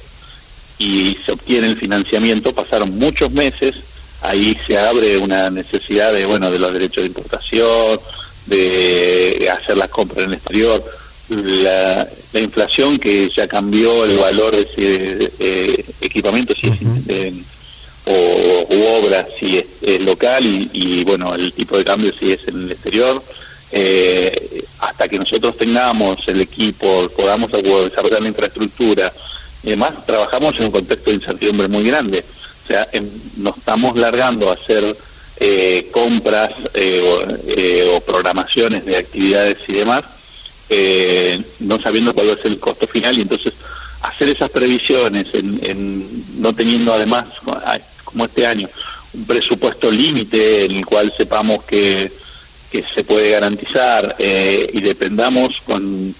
[0.78, 3.74] y se obtiene el financiamiento, pasaron muchos meses,
[4.22, 8.00] ahí se abre una necesidad de, bueno, de los derechos de importación,
[8.46, 10.82] de hacer las compras en el exterior,
[11.28, 17.34] la, inflación que ya cambió el valor de ese eh, equipamiento si es,
[18.06, 22.62] o u obra si es, local y, bueno el tipo de cambio si es en
[22.62, 23.20] el exterior
[23.70, 29.12] eh, hasta que nosotros tengamos el equipo podamos desarrollar la infraestructura
[29.62, 32.24] y demás trabajamos en un contexto de incertidumbre muy grande.
[32.64, 32.88] O sea
[33.36, 34.96] nos estamos largando a hacer
[35.40, 36.50] eh, compras
[37.94, 40.02] o programaciones de actividades y demás
[40.70, 43.16] eh, no sabiendo cuál va a ser el costo final.
[43.16, 43.52] Y entonces
[44.02, 47.24] hacer esas previsiones en, no teniendo además
[48.04, 48.68] como este año
[49.14, 52.12] un presupuesto límite en el cual sepamos que,
[52.70, 56.14] que se puede garantizar eh, y dependamos con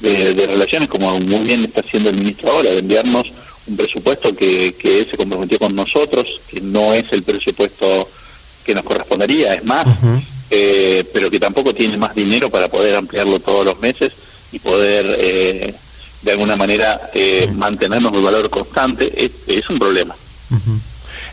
[0.00, 3.24] de, relaciones como muy bien está haciendo el ministro ahora de enviarnos
[3.66, 8.08] un presupuesto que, que se comprometió con nosotros que no es el presupuesto
[8.64, 9.86] que nos correspondería es más
[10.54, 14.10] eh, pero que tampoco tiene más dinero para poder ampliarlo todos los meses
[14.52, 15.74] y poder eh,
[16.20, 19.10] de alguna manera eh, mantenernos el valor constante,
[19.46, 20.14] es, un problema.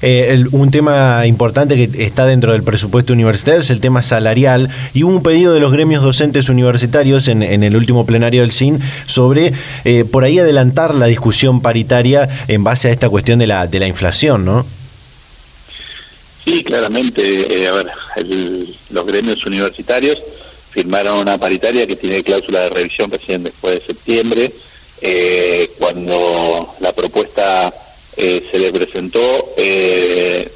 [0.01, 5.15] Un tema importante que está dentro del presupuesto universitario es el tema salarial y hubo
[5.15, 9.53] un pedido de los gremios docentes universitarios en, el último plenario del CIN sobre
[10.11, 13.87] por ahí adelantar la discusión paritaria en base a esta cuestión de la, de la
[13.87, 14.65] inflación, ¿no?
[16.49, 17.87] Sí, claramente, eh, a ver,
[18.89, 20.17] los gremios universitarios
[20.71, 24.51] firmaron una paritaria que tiene cláusula de revisión recién después de septiembre,
[25.01, 27.71] eh, cuando la propuesta
[28.19, 29.19] eh, se le presentó,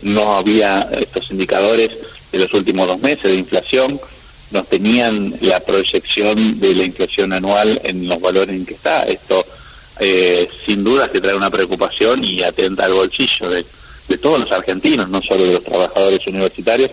[0.01, 1.89] no había estos indicadores
[2.31, 3.99] de los últimos dos meses de inflación,
[4.51, 9.03] no tenían la proyección de la inflación anual en los valores en que está.
[9.03, 9.45] Esto
[10.65, 15.21] sin duda que trae una preocupación y atenta al bolsillo de todos los argentinos, no
[15.21, 16.91] solo de los trabajadores universitarios.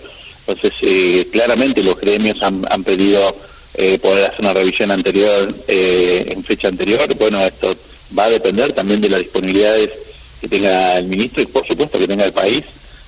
[0.51, 3.21] Entonces, eh, claramente los gremios han, pedido
[3.75, 7.01] eh, poder hacer una revisión anterior, eh, en fecha anterior.
[7.19, 7.75] Bueno, esto
[8.19, 9.91] va a depender también de las disponibilidades
[10.41, 12.63] que tenga el ministro y por supuesto que tenga el país.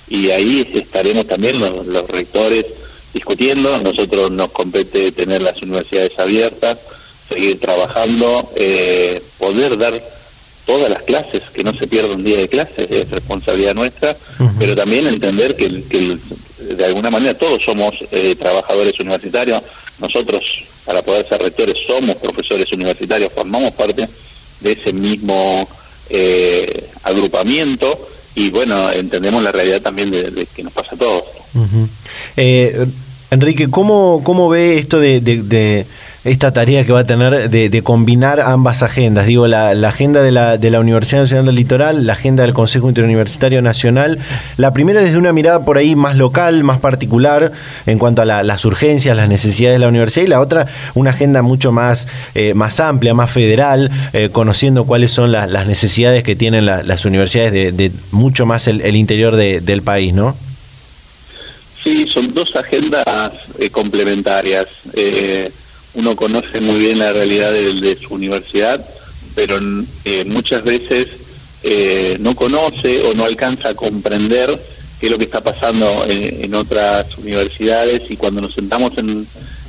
[0.09, 2.66] Y ahí estaremos también los, los rectores
[3.14, 3.79] discutiendo.
[3.79, 6.79] Nosotros nos compete tener las universidades abiertas,
[7.31, 8.51] seguir trabajando,
[9.38, 10.12] poder dar
[10.64, 14.16] todas las clases, que no se pierda un día de clases, es responsabilidad nuestra,
[14.59, 19.61] pero también entender que, de alguna manera todos somos eh, trabajadores universitarios,
[19.99, 20.40] nosotros
[20.85, 24.09] para poder ser rectores somos profesores universitarios, formamos parte
[24.61, 25.68] de ese mismo
[26.12, 31.25] eh, agrupamiento y bueno, entendemos la realidad también de, que nos pasa a todos.
[32.37, 32.87] Eh,
[33.31, 35.87] Enrique, ¿cómo, ¿cómo ve esto de
[36.24, 39.26] esta tarea que va a tener de, combinar ambas agendas.
[39.26, 42.88] Digo, la, agenda de la, de la, Universidad Nacional del Litoral, la agenda del Consejo
[42.88, 44.20] Interuniversitario Nacional.
[44.56, 47.50] La primera desde una mirada por ahí más local, más particular,
[47.87, 51.42] en cuanto a las urgencias, las necesidades de la universidad, y la otra una agenda
[51.42, 56.66] mucho más, eh, más amplia, más federal, eh, conociendo cuáles son las necesidades que tienen
[56.66, 60.37] las universidades de, mucho más el, interior del país, ¿no?
[61.82, 64.66] Sí, son dos agendas eh, complementarias
[65.94, 68.85] uno conoce muy bien la realidad de, su universidad,
[69.35, 69.59] pero
[70.05, 71.07] eh, muchas veces
[71.62, 74.48] eh, no conoce o no alcanza a comprender
[74.98, 79.26] qué es lo que está pasando en, otras universidades y cuando nos sentamos en,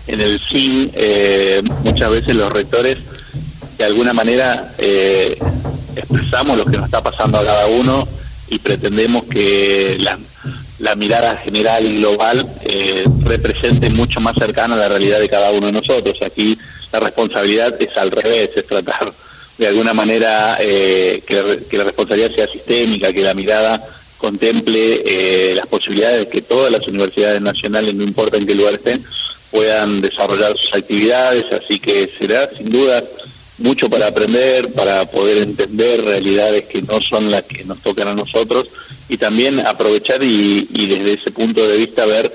[0.07, 2.97] el CIN, eh, muchas veces los rectores
[3.77, 4.75] de alguna manera
[5.95, 8.07] expresamos lo que nos está pasando a cada uno
[8.49, 10.19] y pretendemos que la,
[10.83, 15.49] la mirada general y global eh, represente mucho más cercano a la realidad de cada
[15.51, 16.13] uno de nosotros.
[16.25, 16.57] Aquí
[16.91, 19.13] la responsabilidad es al revés, es tratar
[19.57, 23.81] de alguna manera eh, que, la responsabilidad sea sistémica, que la mirada
[24.17, 28.73] contemple eh, las posibilidades de que todas las universidades nacionales, no importa en qué lugar
[28.73, 29.05] estén,
[29.51, 33.01] puedan desarrollar sus actividades, así que será sin duda
[33.59, 38.15] mucho para aprender, para poder entender realidades que no son las que nos tocan a
[38.15, 38.65] nosotros
[39.09, 42.31] y también aprovechar y, desde ese punto de vista ver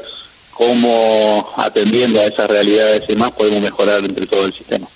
[0.52, 4.88] cómo atendiendo a esas realidades y más podemos mejorar entre todo el sistema.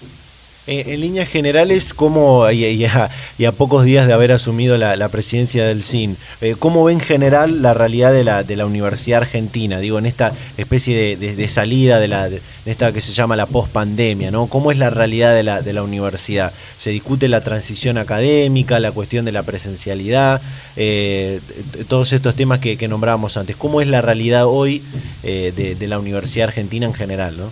[0.68, 3.10] Eh, en líneas generales, ¿cómo, y, a,
[3.58, 7.74] pocos días de haber asumido la, presidencia del CIN, eh, ¿cómo ve en general la
[7.74, 9.80] realidad de la, de la Universidad Argentina?
[9.80, 12.30] Digo, en esta especie de, salida de, la,
[12.64, 14.46] esta que se llama la pospandemia, ¿no?
[14.46, 16.52] ¿Cómo es la realidad de la, de la universidad?
[16.78, 20.40] ¿Se discute la transición académica, la cuestión de la presencialidad,
[20.76, 21.40] eh,
[21.88, 23.56] todos estos temas que, nombrábamos antes?
[23.56, 24.80] ¿Cómo es la realidad hoy
[25.24, 27.50] de la Universidad Argentina en general, ¿no?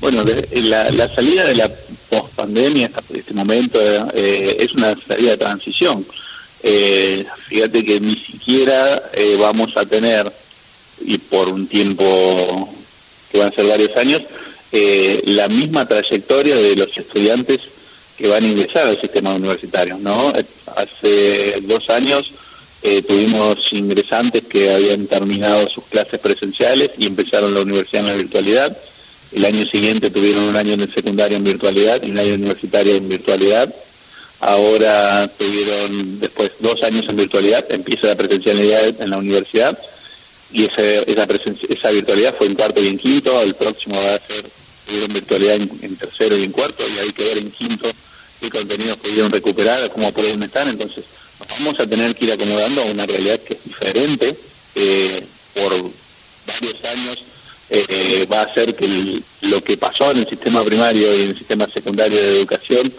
[0.00, 0.24] Bueno,
[0.54, 1.70] la, salida de la
[2.08, 3.78] post-pandemia, este momento,
[4.14, 6.06] eh, es una salida de transición.
[6.62, 10.24] Eh, fíjate que ni siquiera eh, vamos a tener,
[11.02, 12.74] y por un tiempo
[13.30, 14.22] que van a ser varios años,
[15.24, 17.58] la misma trayectoria de los estudiantes
[18.16, 19.98] que van a ingresar al sistema universitario.
[20.00, 20.32] ¿no?
[20.76, 22.32] Hace dos años
[23.06, 28.78] tuvimos ingresantes que habían terminado sus clases presenciales y empezaron la universidad en la virtualidad
[29.32, 32.96] el año siguiente tuvieron un año en el secundario en virtualidad y un año universitario
[32.96, 33.72] en virtualidad.
[34.40, 39.78] Ahora tuvieron después dos años en virtualidad, empieza la presencialidad en la universidad
[40.52, 44.44] y esa, virtualidad fue en cuarto y en quinto, el próximo va a ser,
[44.86, 47.88] tuvieron virtualidad en, tercero y en cuarto y hay que ver en quinto
[48.40, 51.04] qué contenidos pudieron recuperar, cómo pueden estar, entonces
[51.50, 54.36] vamos a tener que ir acomodando a una realidad que es diferente
[54.74, 55.72] eh, por
[56.46, 57.29] varios años
[57.70, 61.38] eh, va a hacer que lo que pasó en el sistema primario y en el
[61.38, 62.92] sistema secundario de educación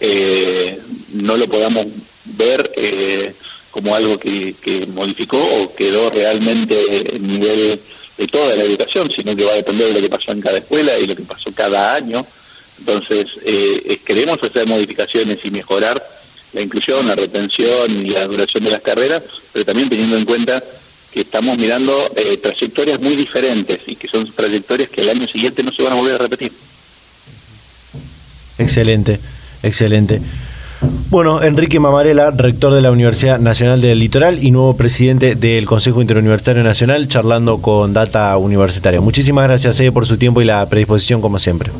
[0.00, 0.80] eh,
[1.12, 1.86] no lo podamos
[2.24, 3.32] ver eh,
[3.70, 4.54] como algo que,
[4.94, 7.80] modificó o quedó realmente en nivel
[8.18, 10.58] de toda la educación, sino que va a depender de lo que pasó en cada
[10.58, 12.26] escuela y lo que pasó cada año.
[12.78, 13.26] Entonces,
[14.04, 16.02] queremos hacer modificaciones y mejorar
[16.52, 19.22] la inclusión, la retención y la duración de las carreras,
[19.52, 20.62] pero también teniendo en cuenta
[21.20, 25.72] estamos mirando eh, trayectorias muy diferentes y que son trayectorias que el año siguiente no
[25.72, 26.52] se van a volver a repetir.
[28.58, 29.20] Excelente,
[29.62, 30.20] excelente.
[31.08, 36.02] Bueno, Enrique Mamarela, rector de la Universidad Nacional del Litoral y nuevo presidente del Consejo
[36.02, 39.00] Interuniversitario Nacional, charlando con Data Universitaria.
[39.00, 41.70] Muchísimas gracias eh, por su tiempo y la predisposición, como siempre.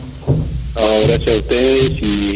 [1.06, 2.35] gracias a ustedes y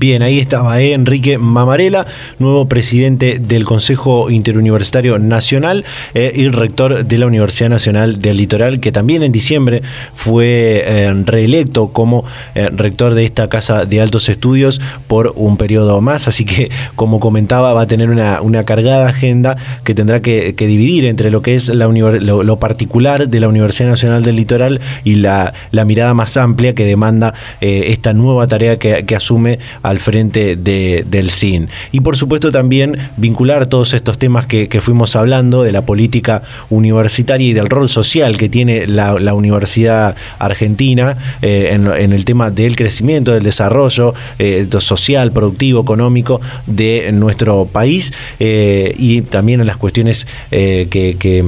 [0.00, 2.06] Bien, ahí estaba eh, Enrique Mamarela,
[2.38, 5.84] nuevo presidente del Consejo Interuniversitario Nacional
[6.14, 9.82] eh, y rector de la Universidad Nacional del Litoral, que también en diciembre
[10.14, 12.24] fue eh, reelecto como
[12.54, 16.28] rector de esta Casa de Altos Estudios por un periodo más.
[16.28, 21.30] Así que, como comentaba, va a tener una, cargada agenda que tendrá que, dividir entre
[21.30, 25.52] lo que es la lo, particular de la Universidad Nacional del Litoral y la,
[25.84, 29.58] mirada más amplia que demanda esta nueva tarea que asume
[29.90, 31.68] al frente de, del CIN.
[31.92, 37.48] Y por supuesto también vincular todos estos temas que, fuimos hablando de la política universitaria
[37.48, 43.32] y del rol social que tiene la, Universidad Argentina eh, en, el tema del crecimiento,
[43.32, 50.26] del desarrollo eh, social, productivo, económico de nuestro país eh, y también en las cuestiones
[50.50, 51.44] que, que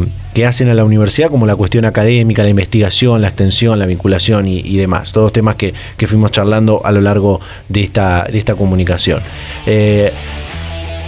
[0.47, 4.77] hacen a la universidad, como la cuestión académica, la investigación, la extensión, la vinculación y,
[4.77, 5.13] demás.
[5.13, 5.75] Todos temas que,
[6.07, 9.21] fuimos charlando a lo largo de esta, de esta comunicación.
[9.67, 10.13] Eh,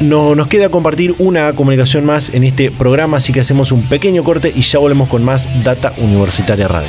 [0.00, 4.24] no, nos queda compartir una comunicación más en este programa, así que hacemos un pequeño
[4.24, 6.88] corte y ya volvemos con más Data Universitaria Radio.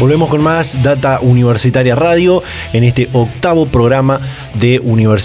[0.00, 2.42] Volvemos con más Data Universitaria Radio
[2.72, 4.18] en este octavo programa
[4.58, 4.80] de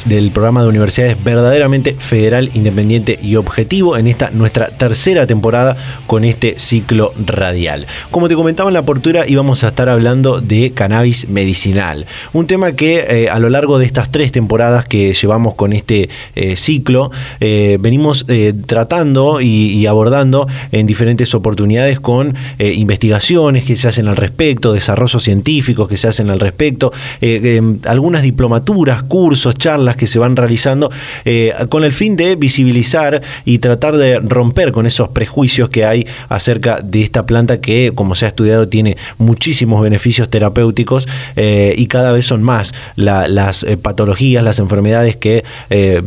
[0.05, 6.23] del programa de universidades verdaderamente federal, independiente y objetivo en esta nuestra tercera temporada con
[6.23, 7.87] este ciclo radial.
[8.11, 12.73] Como te comentaba en la apertura, íbamos a estar hablando de cannabis medicinal, un tema
[12.73, 17.11] que eh, a lo largo de estas tres temporadas que llevamos con este eh, ciclo
[17.39, 18.25] eh, venimos
[18.67, 25.87] tratando y abordando en diferentes oportunidades con investigaciones que se hacen al respecto desarrollos científicos
[25.87, 26.91] que se hacen al respecto,
[27.21, 30.91] eh, em, algunas diplomaturas, cursos, charlas que se van realizando
[31.25, 36.07] eh, con el fin de visibilizar y tratar de romper con esos prejuicios que hay
[36.29, 41.87] acerca de esta planta que, como se ha estudiado, tiene muchísimos beneficios terapéuticos eh, y
[41.87, 45.43] cada vez son más las patologías, las enfermedades que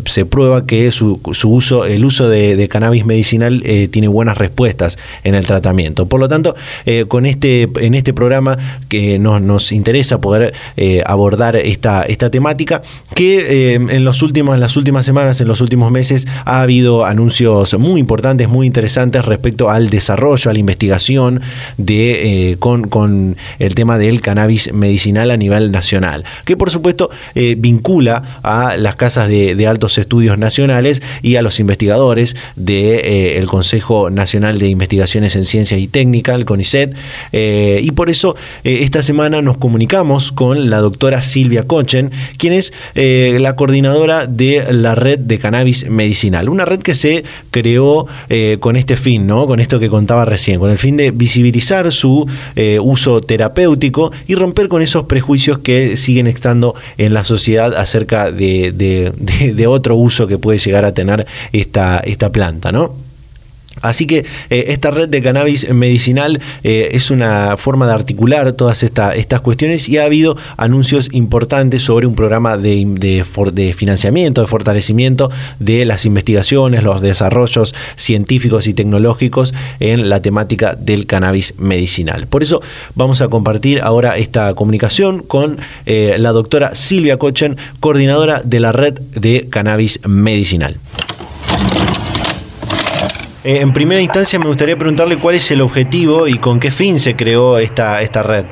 [0.05, 5.35] se prueba que su, uso, el uso de, de cannabis medicinal tiene buenas respuestas en
[5.35, 6.07] el tratamiento.
[6.07, 6.55] Por lo tanto,
[7.09, 8.42] con este, en este programa
[8.89, 12.83] que nos, nos interesa poder eh, abordar esta, esta temática,
[13.15, 18.01] que en, los últimos, las últimas semanas, en los últimos meses, ha habido anuncios muy
[18.01, 21.41] importantes, muy interesantes respecto al desarrollo, a la investigación
[21.79, 28.23] de, con, con el tema del cannabis medicinal a nivel nacional, que por supuesto vincula
[28.43, 34.59] a las casas de, altos estudios nacionales y a los investigadores del de, Consejo Nacional
[34.59, 36.95] de Investigaciones en Ciencias y Técnica, el CONICET,
[37.33, 38.32] eh, y por eso
[38.65, 44.27] eh, esta semana nos comunicamos con la doctora Silvia Cochen, quien es eh, la coordinadora
[44.27, 48.07] de la red de cannabis medicinal, una red que se creó
[48.61, 49.47] con este fin, ¿no?
[49.47, 52.27] con esto que contaba recién, con el fin de visibilizar su
[52.81, 58.73] uso terapéutico y romper con esos prejuicios que siguen estando en la sociedad acerca de,
[58.73, 62.95] de otro uso que puede llegar a tener esta, esta planta, ¿no?
[63.83, 68.83] Así que eh, esta red de cannabis medicinal eh, es una forma de articular todas
[68.83, 75.85] estas cuestiones y ha habido anuncios importantes sobre un programa de, financiamiento, de fortalecimiento de
[75.85, 82.27] las investigaciones, los desarrollos científicos y tecnológicos en la temática del cannabis medicinal.
[82.27, 82.61] Por eso
[82.95, 88.73] vamos a compartir ahora esta comunicación con eh, la doctora Silvia Cochen, coordinadora de la
[88.73, 90.77] red de cannabis medicinal.
[93.45, 97.01] Eh, en primera instancia me gustaría preguntarle cuál es el objetivo y con qué fin
[97.01, 98.45] se creó esta, esta red.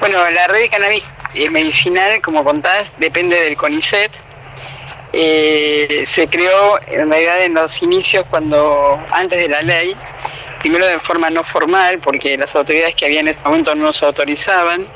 [0.00, 1.04] Bueno, la red de cannabis
[1.34, 4.10] eh, medicinal, como contás, depende del CONICET.
[5.12, 9.96] Eh, se creó en realidad en los inicios cuando antes de la ley,
[10.58, 14.02] primero de forma no formal, porque las autoridades que había en ese momento no nos
[14.02, 14.88] autorizaban,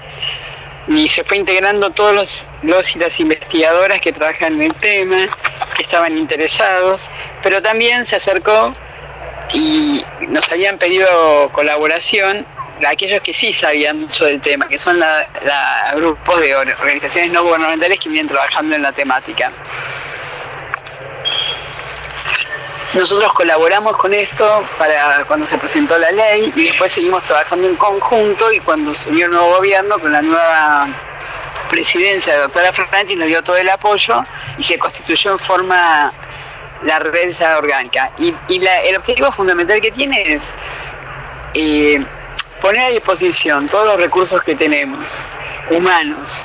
[0.88, 5.28] y se fue integrando todos los, los y las investigadoras que trabajan en el tema,
[5.76, 7.10] que estaban interesados,
[7.42, 8.74] pero también se acercó
[9.52, 12.46] y nos habían pedido colaboración
[12.84, 15.26] aquellos que sí sabían mucho del tema, que son la,
[15.94, 19.52] grupos de organizaciones no gubernamentales que vienen trabajando en la temática.
[22.92, 27.76] Nosotros colaboramos con esto para cuando se presentó la ley y después seguimos trabajando en
[27.76, 30.88] conjunto y cuando subió el nuevo gobierno con la nueva
[31.68, 34.22] presidencia de la doctora Franchi nos dio todo el apoyo
[34.58, 36.12] y se constituyó en forma
[36.82, 38.12] la red orgánica.
[38.18, 40.52] Y, el objetivo fundamental que tiene es
[41.54, 42.04] eh,
[42.60, 45.26] poner a disposición todos los recursos que tenemos,
[45.70, 46.44] humanos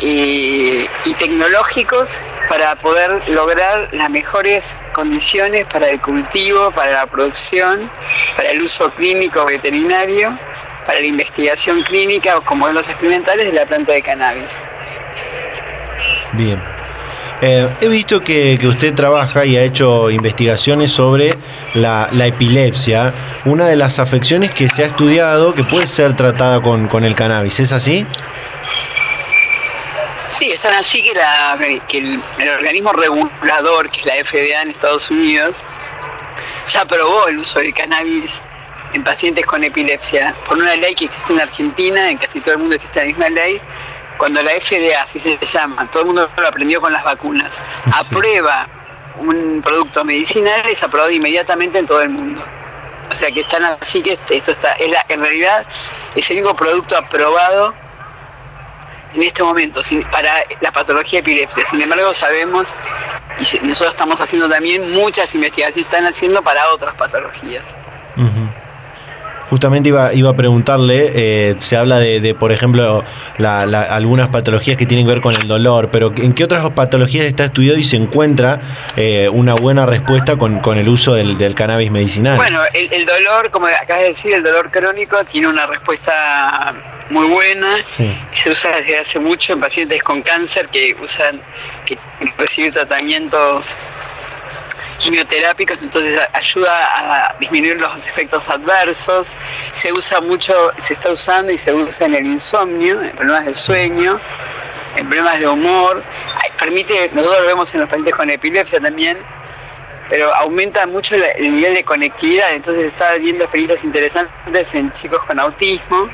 [0.00, 7.90] eh, y tecnológicos, para poder lograr las mejores condiciones para el cultivo, para la producción,
[8.36, 10.36] para el uso clínico veterinario,
[10.88, 14.58] para la investigación clínica o como modelos experimentales de la planta de cannabis.
[16.32, 16.58] Bien.
[17.42, 21.36] Eh, he visto que, usted trabaja y ha hecho investigaciones sobre
[21.74, 23.12] la, epilepsia,
[23.44, 27.14] una de las afecciones que se ha estudiado que puede ser tratada con, con el
[27.14, 27.60] cannabis.
[27.60, 28.06] ¿Es así?
[30.26, 32.22] Sí, están así que, la, que el,
[32.56, 35.62] organismo regulador, que es la FDA en Estados Unidos,
[36.66, 38.40] ya aprobó el uso del cannabis
[38.92, 42.60] en pacientes con epilepsia por una ley que existe en Argentina, en casi todo el
[42.60, 43.60] mundo existe la misma ley.
[44.16, 47.62] Cuando la FDA, así se llama, todo el mundo lo aprendió con las vacunas,
[47.92, 48.68] aprueba
[49.18, 52.42] un producto medicinal, es aprobado inmediatamente en todo el mundo.
[53.10, 55.66] O sea que están así que esto está, es la, en realidad
[56.14, 57.74] es el único producto aprobado
[59.14, 59.80] en este momento
[60.10, 61.64] para la patología de epilepsia.
[61.66, 62.76] Sin embargo, sabemos,
[63.38, 67.64] y nosotros estamos haciendo también muchas investigaciones, están haciendo para otras patologías.
[69.50, 73.04] Justamente iba, iba a preguntarle, eh, se habla de, por ejemplo,
[73.38, 77.44] algunas patologías que tienen que ver con el dolor, pero ¿en qué otras patologías está
[77.44, 78.60] estudiado y se encuentra
[78.96, 82.36] eh, una buena respuesta con, con el uso del, cannabis medicinal?
[82.36, 86.74] Bueno, el, dolor, como acabas de decir, el dolor crónico tiene una respuesta
[87.08, 87.76] muy buena,
[88.32, 91.40] se usa desde hace mucho en pacientes con cáncer que usan,
[91.86, 91.96] que
[92.36, 93.76] recibir tratamientos
[94.98, 99.36] quimioterápicos, entonces ayuda a disminuir los efectos adversos.
[99.72, 103.52] Se usa mucho, se está usando y se usa en el insomnio, en problemas de
[103.54, 104.20] sueño,
[104.96, 106.02] en problemas de humor.
[106.58, 109.18] Permite, nosotros lo vemos en los pacientes con epilepsia también,
[110.08, 112.52] pero aumenta mucho el nivel de conectividad.
[112.52, 116.10] Entonces está viendo experiencias interesantes en chicos con autismo.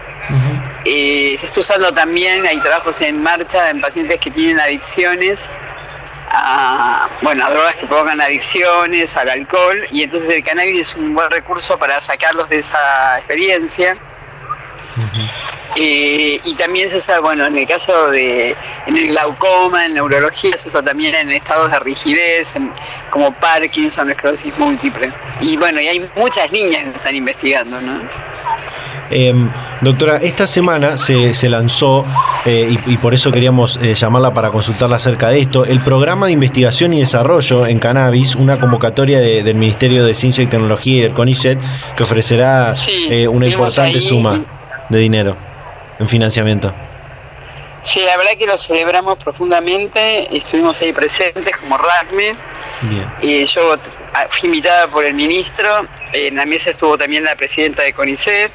[0.85, 5.51] Eh, se está usando también, hay trabajos en marcha en pacientes que tienen adicciones
[6.35, 11.14] a, bueno, a drogas que provocan adicciones, al alcohol, y entonces el cannabis es un
[11.14, 13.97] buen recurso para sacarlos de esa experiencia.
[15.76, 18.57] Eh, y también se usa, bueno, en el caso de,
[18.87, 22.55] en el glaucoma, en neurología, se usa también en estados de rigidez,
[23.11, 25.12] como Parkinson, esclerosis múltiple.
[25.41, 28.09] Y bueno, y hay muchas líneas que se están investigando, ¿no?
[29.11, 29.49] Em,
[29.83, 32.05] doctora, esta semana se, se lanzó,
[32.47, 36.33] eh, y, por eso queríamos eh, llamarla para consultarla acerca de esto, el programa de
[36.33, 41.13] investigación y desarrollo en cannabis, una convocatoria del Ministerio de Ciencia y Tecnología y del
[41.13, 41.59] CONICET,
[41.97, 42.73] que ofrecerá
[43.11, 44.41] eh, una importante suma
[44.89, 45.37] de dinero
[45.99, 46.73] en financiamiento.
[47.85, 52.35] Sí, la verdad que lo celebramos profundamente, estuvimos ahí presentes como RACME,
[53.20, 53.76] y yo
[54.30, 58.51] fui invitada por el ministro, en la mesa estuvo también la presidenta de CONICET,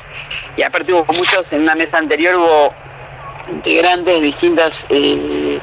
[0.57, 2.73] y aparte hubo muchos, en una mesa anterior hubo
[3.51, 5.59] integrantes de distintas eh,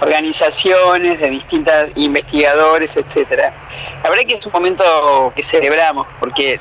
[0.00, 3.52] organizaciones, de distintas investigadores, etcétera.
[4.02, 6.58] La verdad que es un momento que celebramos, porque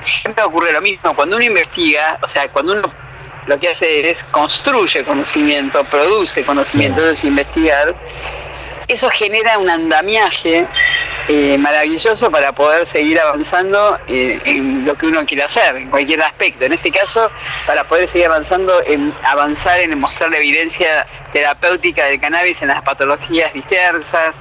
[0.00, 3.05] siempre ocurre lo mismo, cuando uno investiga, o sea, cuando uno
[3.46, 7.94] lo que hace es construye conocimiento, produce conocimiento, es investigar.
[8.88, 10.68] Eso genera un andamiaje
[11.28, 16.22] eh, maravilloso para poder seguir avanzando eh, en lo que uno quiere hacer, en cualquier
[16.22, 16.64] aspecto.
[16.64, 17.30] En este caso,
[17.66, 22.82] para poder seguir avanzando en avanzar en mostrar la evidencia terapéutica del cannabis en las
[22.82, 24.40] patologías dispersas,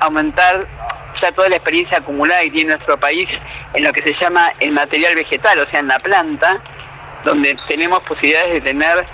[0.00, 0.66] aumentar
[1.14, 3.40] ya toda la experiencia acumulada que tiene nuestro país
[3.72, 6.62] en lo que se llama el material vegetal, o sea, en la planta,
[7.24, 9.06] donde tenemos posibilidades de tener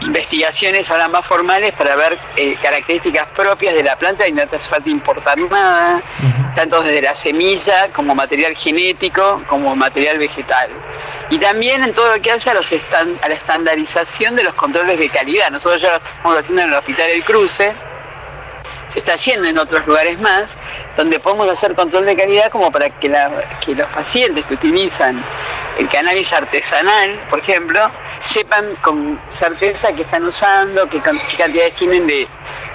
[0.00, 4.58] investigaciones ahora más formales para ver eh, características propias de la planta y no hace
[4.58, 6.02] falta importar nada,
[6.54, 10.70] tanto desde la semilla como material genético, como material vegetal.
[11.30, 14.98] Y también en todo lo que hace a, los a la estandarización de los controles
[14.98, 15.50] de calidad.
[15.50, 17.74] Nosotros ya lo estamos haciendo en el Hospital del Cruce,
[18.88, 20.56] se está haciendo en otros lugares más,
[20.96, 23.12] donde podemos hacer control de calidad como para que,
[23.60, 25.22] que los pacientes que utilizan
[25.78, 27.80] el cannabis artesanal, por ejemplo,
[28.18, 32.28] sepan con certeza qué están usando, qué, cantidades tienen de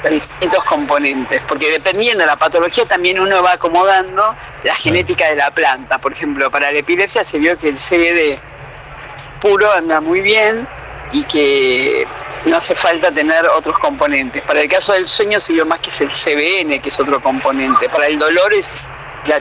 [0.09, 5.51] distintos componentes, porque dependiendo de la patología también uno va acomodando la genética de la
[5.51, 5.99] planta.
[5.99, 8.39] Por ejemplo, para la epilepsia se vio que el CBD
[9.41, 10.67] puro anda muy bien
[11.11, 12.07] y que
[12.45, 14.41] no hace falta tener otros componentes.
[14.43, 17.21] Para el caso del sueño se vio más que es el CBN, que es otro
[17.21, 17.89] componente.
[17.89, 18.71] Para el dolor es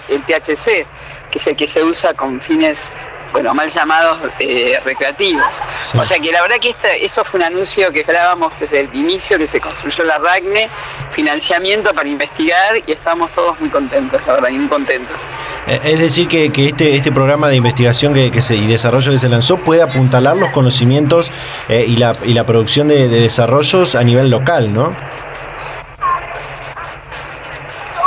[0.08, 0.86] el THC,
[1.30, 2.90] que es el que se usa con fines
[3.32, 5.62] bueno, mal llamados eh, recreativos.
[5.94, 9.38] O sea que la verdad que esto fue un anuncio que esperábamos desde el inicio,
[9.38, 10.68] que se construyó la RACNE,
[11.12, 15.22] financiamiento para investigar y estamos todos muy contentos, la verdad, y muy contentos.
[15.66, 19.28] Eh, es decir, que, este, este programa de investigación que, se, y desarrollo que se
[19.28, 21.30] lanzó puede apuntalar los conocimientos
[21.68, 24.94] eh, y, la, y la producción de, de desarrollos a nivel local, ¿no?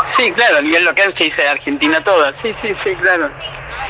[0.06, 3.32] Sí, claro, a nivel local se dice Argentina toda, sí, sí, sí, claro.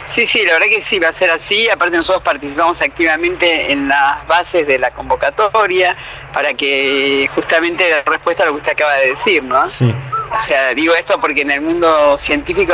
[0.08, 1.70] Sí, sí, la verdad que sí, va a ser así.
[1.70, 5.96] Aparte nosotros participamos activamente en las bases de la convocatoria
[6.34, 9.68] para que justamente la respuesta a lo que usted acaba de decir, ¿no?
[9.68, 9.94] Sí.
[10.32, 12.74] O sea, digo esto porque en el mundo científico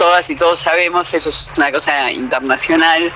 [0.00, 3.12] todas y todos sabemos, eso es una cosa internacional,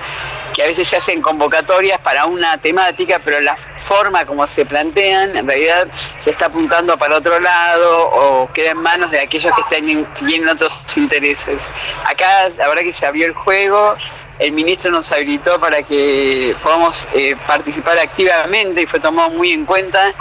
[0.53, 5.35] que a veces se hacen convocatorias para una temática, pero la forma como se plantean,
[5.35, 5.87] en realidad
[6.19, 10.47] se está apuntando para otro lado o queda en manos de aquellos que están, tienen
[10.47, 11.63] otros intereses.
[12.05, 13.95] Acá la verdad que se abrió el juego,
[14.37, 19.65] el ministro nos habilitó para que podamos eh, participar activamente y fue tomado muy en
[19.65, 20.13] cuenta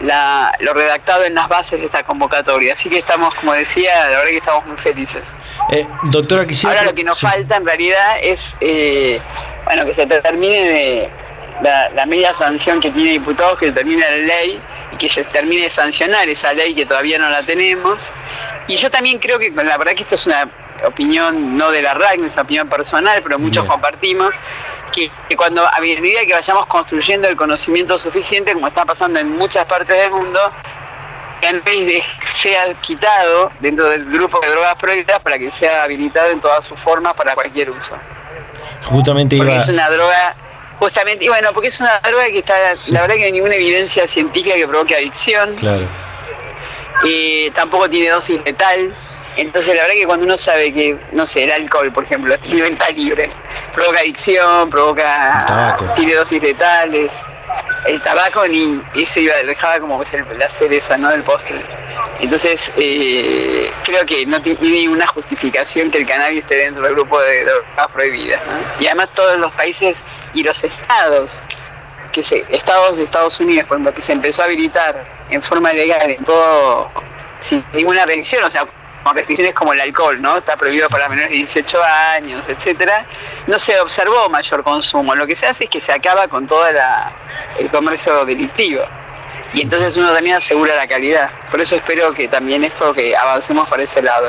[0.00, 2.74] lo redactado en las bases de esta convocatoria.
[2.74, 5.28] Así que estamos, como decía, la verdad que estamos muy felices.
[5.70, 6.78] Eh, doctora, quisiera...
[6.78, 9.20] Ahora lo que nos falta en realidad es, eh,
[9.64, 11.10] bueno, que se termine de
[11.62, 14.60] la, media sanción que tiene diputados, que termine la ley
[14.92, 18.12] y que se termine de sancionar esa ley que todavía no la tenemos.
[18.66, 20.48] Y yo también creo que, la verdad que esto es una
[20.86, 24.36] opinión no de la RAC, es una opinión personal, pero muchos compartimos,
[25.28, 29.64] que, cuando a medida que vayamos construyendo el conocimiento suficiente, como está pasando en muchas
[29.66, 30.40] partes del mundo,
[31.42, 36.30] en vez de sea quitado dentro del grupo de drogas prohibidas para que sea habilitado
[36.30, 37.96] en todas sus formas para cualquier uso.
[38.84, 40.36] Justamente porque es una droga,
[40.78, 42.54] justamente, y bueno, porque es una droga que está,
[42.88, 45.54] la verdad que no hay ninguna evidencia científica que provoque adicción.
[45.56, 45.86] Claro.
[47.06, 48.94] Eh, tampoco tiene dosis letal.
[49.38, 52.62] Entonces la verdad que cuando uno sabe que, no sé, el alcohol, por ejemplo, tiene
[52.62, 53.30] venta libre,
[53.72, 57.12] provoca adicción, provoca, tiene dosis letales,
[57.86, 61.62] el tabaco ni eso iba dejaba como que la cereza no del postre.
[62.20, 67.20] Entonces eh, creo que no tiene ninguna justificación que el cannabis esté dentro del grupo
[67.20, 68.40] de drogas prohibidas
[68.80, 70.02] y además todos los países
[70.34, 71.42] y los estados
[72.12, 75.72] que se estados de Estados Unidos por ejemplo que se empezó a habilitar en forma
[75.72, 76.90] legal en todo
[77.40, 78.66] sin ninguna reacción o sea
[79.02, 80.36] con restricciones como el alcohol, ¿no?
[80.36, 83.06] Está prohibido para menores de 18 años, etcétera.
[83.46, 85.14] No se observó mayor consumo.
[85.14, 88.82] Lo que se hace es que se acaba con todo el comercio delictivo.
[89.52, 91.30] Y entonces uno también asegura la calidad.
[91.50, 94.28] Por eso espero que también esto que avancemos por ese lado.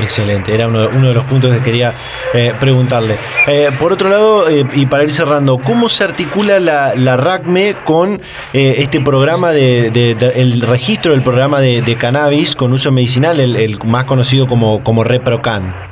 [0.00, 1.94] Excelente, era uno, de los puntos que quería
[2.32, 3.18] eh, preguntarle.
[3.46, 8.20] Eh, por otro lado, eh, y para ir cerrando, ¿cómo se articula la, RACME con
[8.52, 14.46] este programa de, el registro del programa de, cannabis con uso medicinal, el, más conocido
[14.46, 15.89] como, como ReproCan?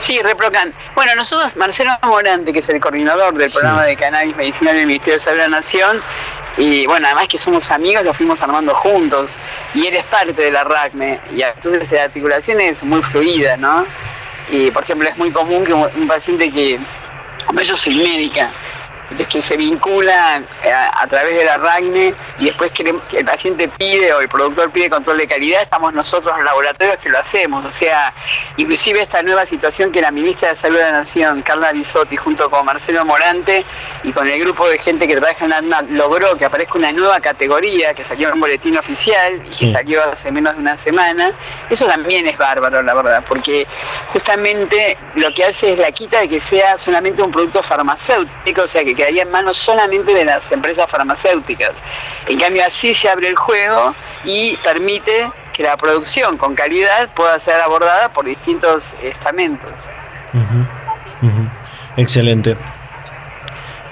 [0.00, 0.72] Sí, ReproCan.
[0.94, 5.18] Bueno, nosotros, Marcelo Morante, que es el coordinador del programa de cannabis medicinal del Ministerio
[5.18, 6.02] de Salud de la Nación,
[6.56, 9.38] y bueno, además que somos amigos, lo fuimos armando juntos.
[9.74, 11.20] Y él es parte de la RACME.
[11.36, 13.84] Y entonces la articulación es muy fluida, ¿no?
[14.50, 16.80] Y por ejemplo, es muy común que un paciente que.
[17.62, 18.50] Yo soy médica
[19.28, 24.12] que se vincula eh, a, través de la RACNE y después que, el paciente pide
[24.12, 27.64] o el productor pide control de calidad, estamos nosotros los laboratorios que lo hacemos.
[27.64, 28.12] O sea,
[28.56, 32.50] inclusive esta nueva situación que la ministra de Salud de la Nación, Carla Bisotti, junto
[32.50, 33.64] con Marcelo Morante
[34.02, 37.20] y con el grupo de gente que trabaja en ANMAT, logró que aparezca una nueva
[37.20, 41.32] categoría que salió en un boletín oficial y que salió hace menos de una semana.
[41.68, 43.66] Eso también es bárbaro, la verdad, porque
[44.12, 48.68] justamente lo que hace es la quita de que sea solamente un producto farmacéutico, o
[48.68, 51.72] sea, que quedaría en manos solamente de las empresas farmacéuticas.
[52.28, 53.94] En cambio, así se abre el juego
[54.24, 59.72] y permite que la producción con calidad pueda ser abordada por distintos estamentos.
[61.96, 62.56] Excelente.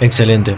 [0.01, 0.57] Excelente.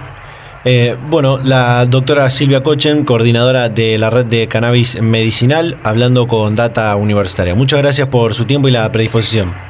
[0.64, 6.56] Eh, bueno, la doctora Silvia Cochen, coordinadora de la red de cannabis medicinal, hablando con
[6.56, 7.54] Data Universitaria.
[7.54, 9.69] Muchas gracias por su tiempo y la predisposición.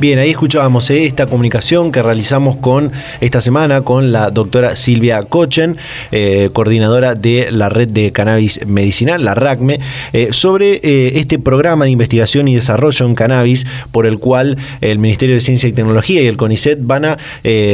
[0.00, 2.90] Bien, ahí escuchábamos eh, esta comunicación que realizamos con
[3.20, 5.76] esta semana con la doctora Silvia Cochen,
[6.10, 9.78] eh, coordinadora de la red de cannabis medicinal, la RACME,
[10.12, 15.36] eh, sobre este programa de investigación y desarrollo en cannabis por el cual el Ministerio
[15.36, 17.18] de Ciencia y Tecnología y el CONICET van a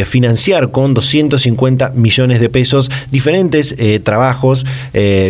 [0.04, 4.66] financiar con 250 millones de pesos diferentes trabajos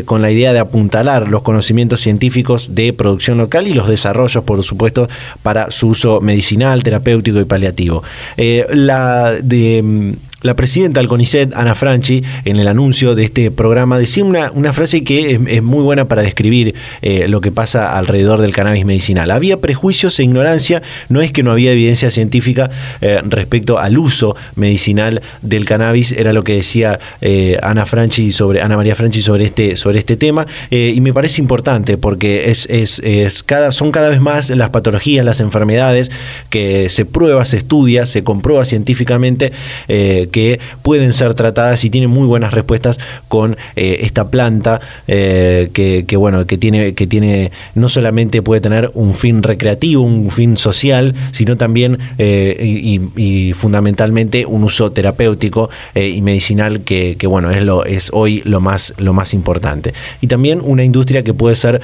[0.04, 4.62] con la idea de apuntalar los conocimientos científicos de producción local y los desarrollos, por
[4.64, 5.08] supuesto,
[5.42, 8.02] para su uso medicinal terapéutico y paliativo.
[8.36, 10.12] Eh, la de mm,
[10.42, 14.72] la presidenta del CONICET, Ana Franchi, en el anuncio de este programa, decía una, una
[14.72, 19.30] frase que es, muy buena para describir eh, lo que pasa alrededor del cannabis medicinal.
[19.30, 22.70] Había prejuicios e ignorancia, no es que no había evidencia científica
[23.00, 28.62] eh, respecto al uso medicinal del cannabis, era lo que decía eh, Ana Franchi sobre,
[28.62, 33.42] Ana María Franchi sobre este, sobre este tema, y me parece importante porque es, es,
[33.42, 36.10] cada, son cada vez más las patologías, las enfermedades
[36.48, 39.52] que se prueba, se estudia, se comprueba científicamente
[40.30, 46.16] que pueden ser tratadas y tienen muy buenas respuestas con eh, esta planta eh, que,
[46.16, 51.14] bueno que tiene que tiene no solamente puede tener un fin recreativo un fin social
[51.32, 58.10] sino también eh, y, fundamentalmente un uso terapéutico y medicinal que, bueno es lo es
[58.12, 59.92] hoy lo más lo más importante.
[60.20, 61.80] Y también una industria que puede ser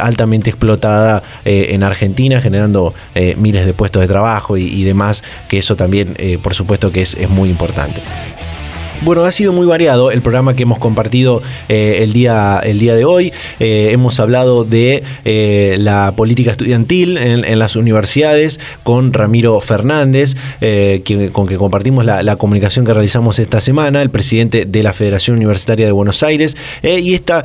[0.00, 2.94] altamente explotada en Argentina generando
[3.36, 7.14] miles de puestos de trabajo y, y demás que eso también por supuesto que es,
[7.14, 8.47] es muy importante Danke.
[9.02, 12.96] Bueno, ha sido muy variado el programa que hemos compartido eh, el, día, el día
[12.96, 13.32] de hoy.
[13.60, 20.34] Eh, hemos hablado de eh, la política estudiantil en, las universidades con Ramiro Fernández,
[21.32, 25.86] con que compartimos la, comunicación que realizamos esta semana, el presidente de la Federación Universitaria
[25.86, 27.44] de Buenos Aires, y esta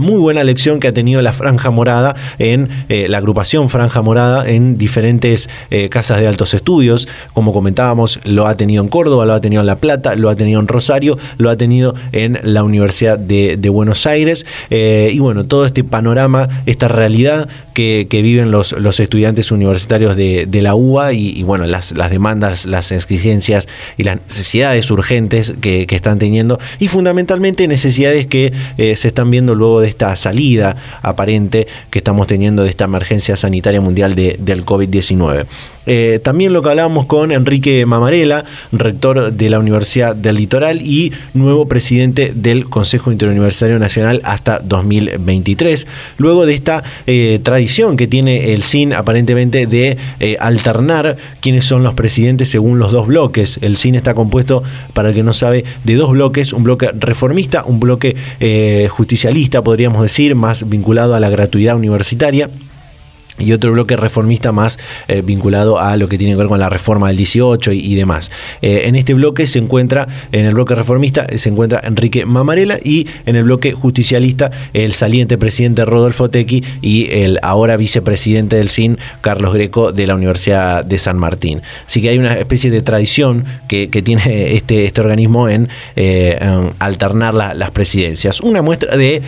[0.00, 4.76] muy buena lección que ha tenido la Franja Morada en la agrupación Franja Morada en
[4.76, 5.48] diferentes
[5.90, 7.08] casas de altos estudios.
[7.34, 10.34] Como comentábamos, lo ha tenido en Córdoba, lo ha tenido en La Plata, lo ha
[10.34, 10.91] tenido en Rosario
[11.38, 14.44] lo ha tenido en la Universidad de, Buenos Aires.
[14.70, 20.74] Eh, y bueno, todo este panorama, esta realidad que, viven los, estudiantes universitarios de, la
[20.74, 26.58] UBA y, bueno, las, las, demandas, las exigencias y las necesidades urgentes que, están teniendo
[26.78, 32.26] y fundamentalmente necesidades que eh, se están viendo luego de esta salida aparente que estamos
[32.26, 35.46] teniendo de esta emergencia sanitaria mundial del COVID-19.
[35.86, 41.12] Eh, también lo que hablábamos con Enrique Mamarela, rector de la Universidad del Litoral y
[41.34, 45.86] nuevo presidente del Consejo Interuniversitario Nacional hasta 2023.
[46.18, 51.82] Luego de esta eh, tradición que tiene el CIN aparentemente de eh, alternar quiénes son
[51.82, 53.58] los presidentes según los dos bloques.
[53.62, 54.62] El CIN está compuesto,
[54.92, 58.16] para el que no sabe, de dos bloques, un bloque reformista, un bloque
[58.88, 62.50] justicialista, podríamos decir, más vinculado a la gratuidad universitaria
[63.38, 64.78] y otro bloque reformista más
[65.08, 68.30] eh, vinculado a lo que tiene que ver con la reforma del 18 y, demás.
[68.60, 73.06] Eh, en este bloque se encuentra, en el bloque reformista, se encuentra Enrique Mamarela y
[73.26, 78.98] en el bloque justicialista el saliente presidente Rodolfo Tequi y el ahora vicepresidente del CIN,
[79.20, 81.62] Carlos Greco, de la Universidad de San Martín.
[81.86, 86.38] Así que hay una especie de tradición que, tiene este, este organismo en, eh,
[86.78, 88.40] alternar las presidencias.
[88.40, 89.22] Una muestra de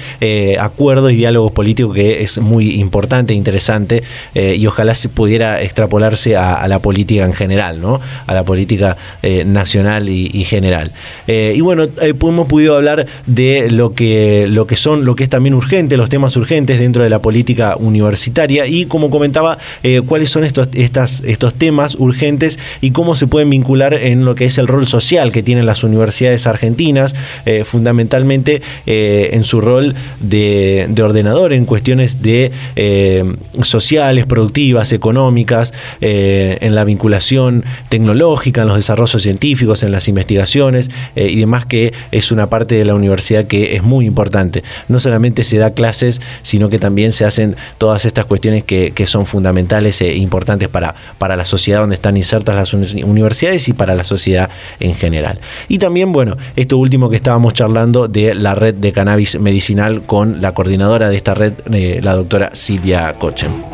[0.58, 3.93] acuerdos y diálogos políticos que es muy importante e interesante
[4.34, 8.00] eh, y ojalá se pudiera extrapolarse a, la política en general, ¿no?
[8.26, 10.92] A la política eh, nacional y, general.
[11.26, 15.30] Eh, y bueno, hemos podido hablar de lo que, lo que son, lo que es
[15.30, 19.58] también urgente, los temas urgentes dentro de la política universitaria y como comentaba,
[20.06, 24.46] cuáles son estos, estas, estos temas urgentes y cómo se pueden vincular en lo que
[24.46, 27.14] es el rol social que tienen las universidades argentinas,
[27.64, 32.52] fundamentalmente en su rol de, de, ordenador en cuestiones de
[33.62, 40.08] social sociales, productivas, económicas, eh, en la vinculación tecnológica, en los desarrollos científicos, en las
[40.08, 44.62] investigaciones eh, y demás, que es una parte de la universidad que es muy importante.
[44.88, 49.26] No solamente se da clases, sino que también se hacen todas estas cuestiones que, son
[49.26, 54.02] fundamentales e importantes para, para la sociedad donde están insertas las universidades y para la
[54.02, 54.48] sociedad
[54.80, 55.40] en general.
[55.68, 60.40] Y también, bueno, esto último que estábamos charlando de la red de cannabis medicinal con
[60.40, 63.73] la coordinadora de esta red, eh, la doctora Silvia Cochen.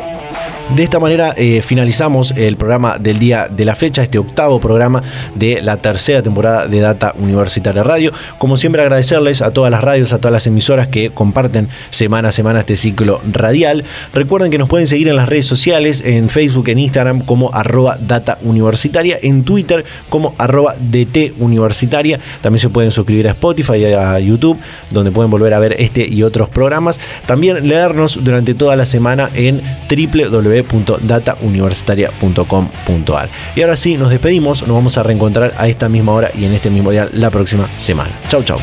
[0.69, 5.03] De esta manera eh, finalizamos el programa del día de la fecha, este octavo programa
[5.35, 8.13] de la tercera temporada de Data Universitaria Radio.
[8.37, 12.31] Como siempre agradecerles a todas las radios, a todas las emisoras que comparten semana a
[12.31, 13.83] semana este ciclo radial.
[14.13, 17.97] Recuerden que nos pueden seguir en las redes sociales, en Facebook, en Instagram como arroba
[17.99, 22.17] Data Universitaria, en Twitter como arroba DT Universitaria.
[22.41, 24.57] También se pueden suscribir a Spotify y a YouTube,
[24.89, 26.97] donde pueden volver a ver este y otros programas.
[27.25, 33.29] También leernos durante toda la semana en www www.datauniversitaria.com.ar.
[33.55, 36.53] Y ahora sí, nos despedimos, nos vamos a reencontrar a esta misma hora y en
[36.53, 38.17] este mismo día la próxima semana.
[38.29, 38.57] Chau, chau.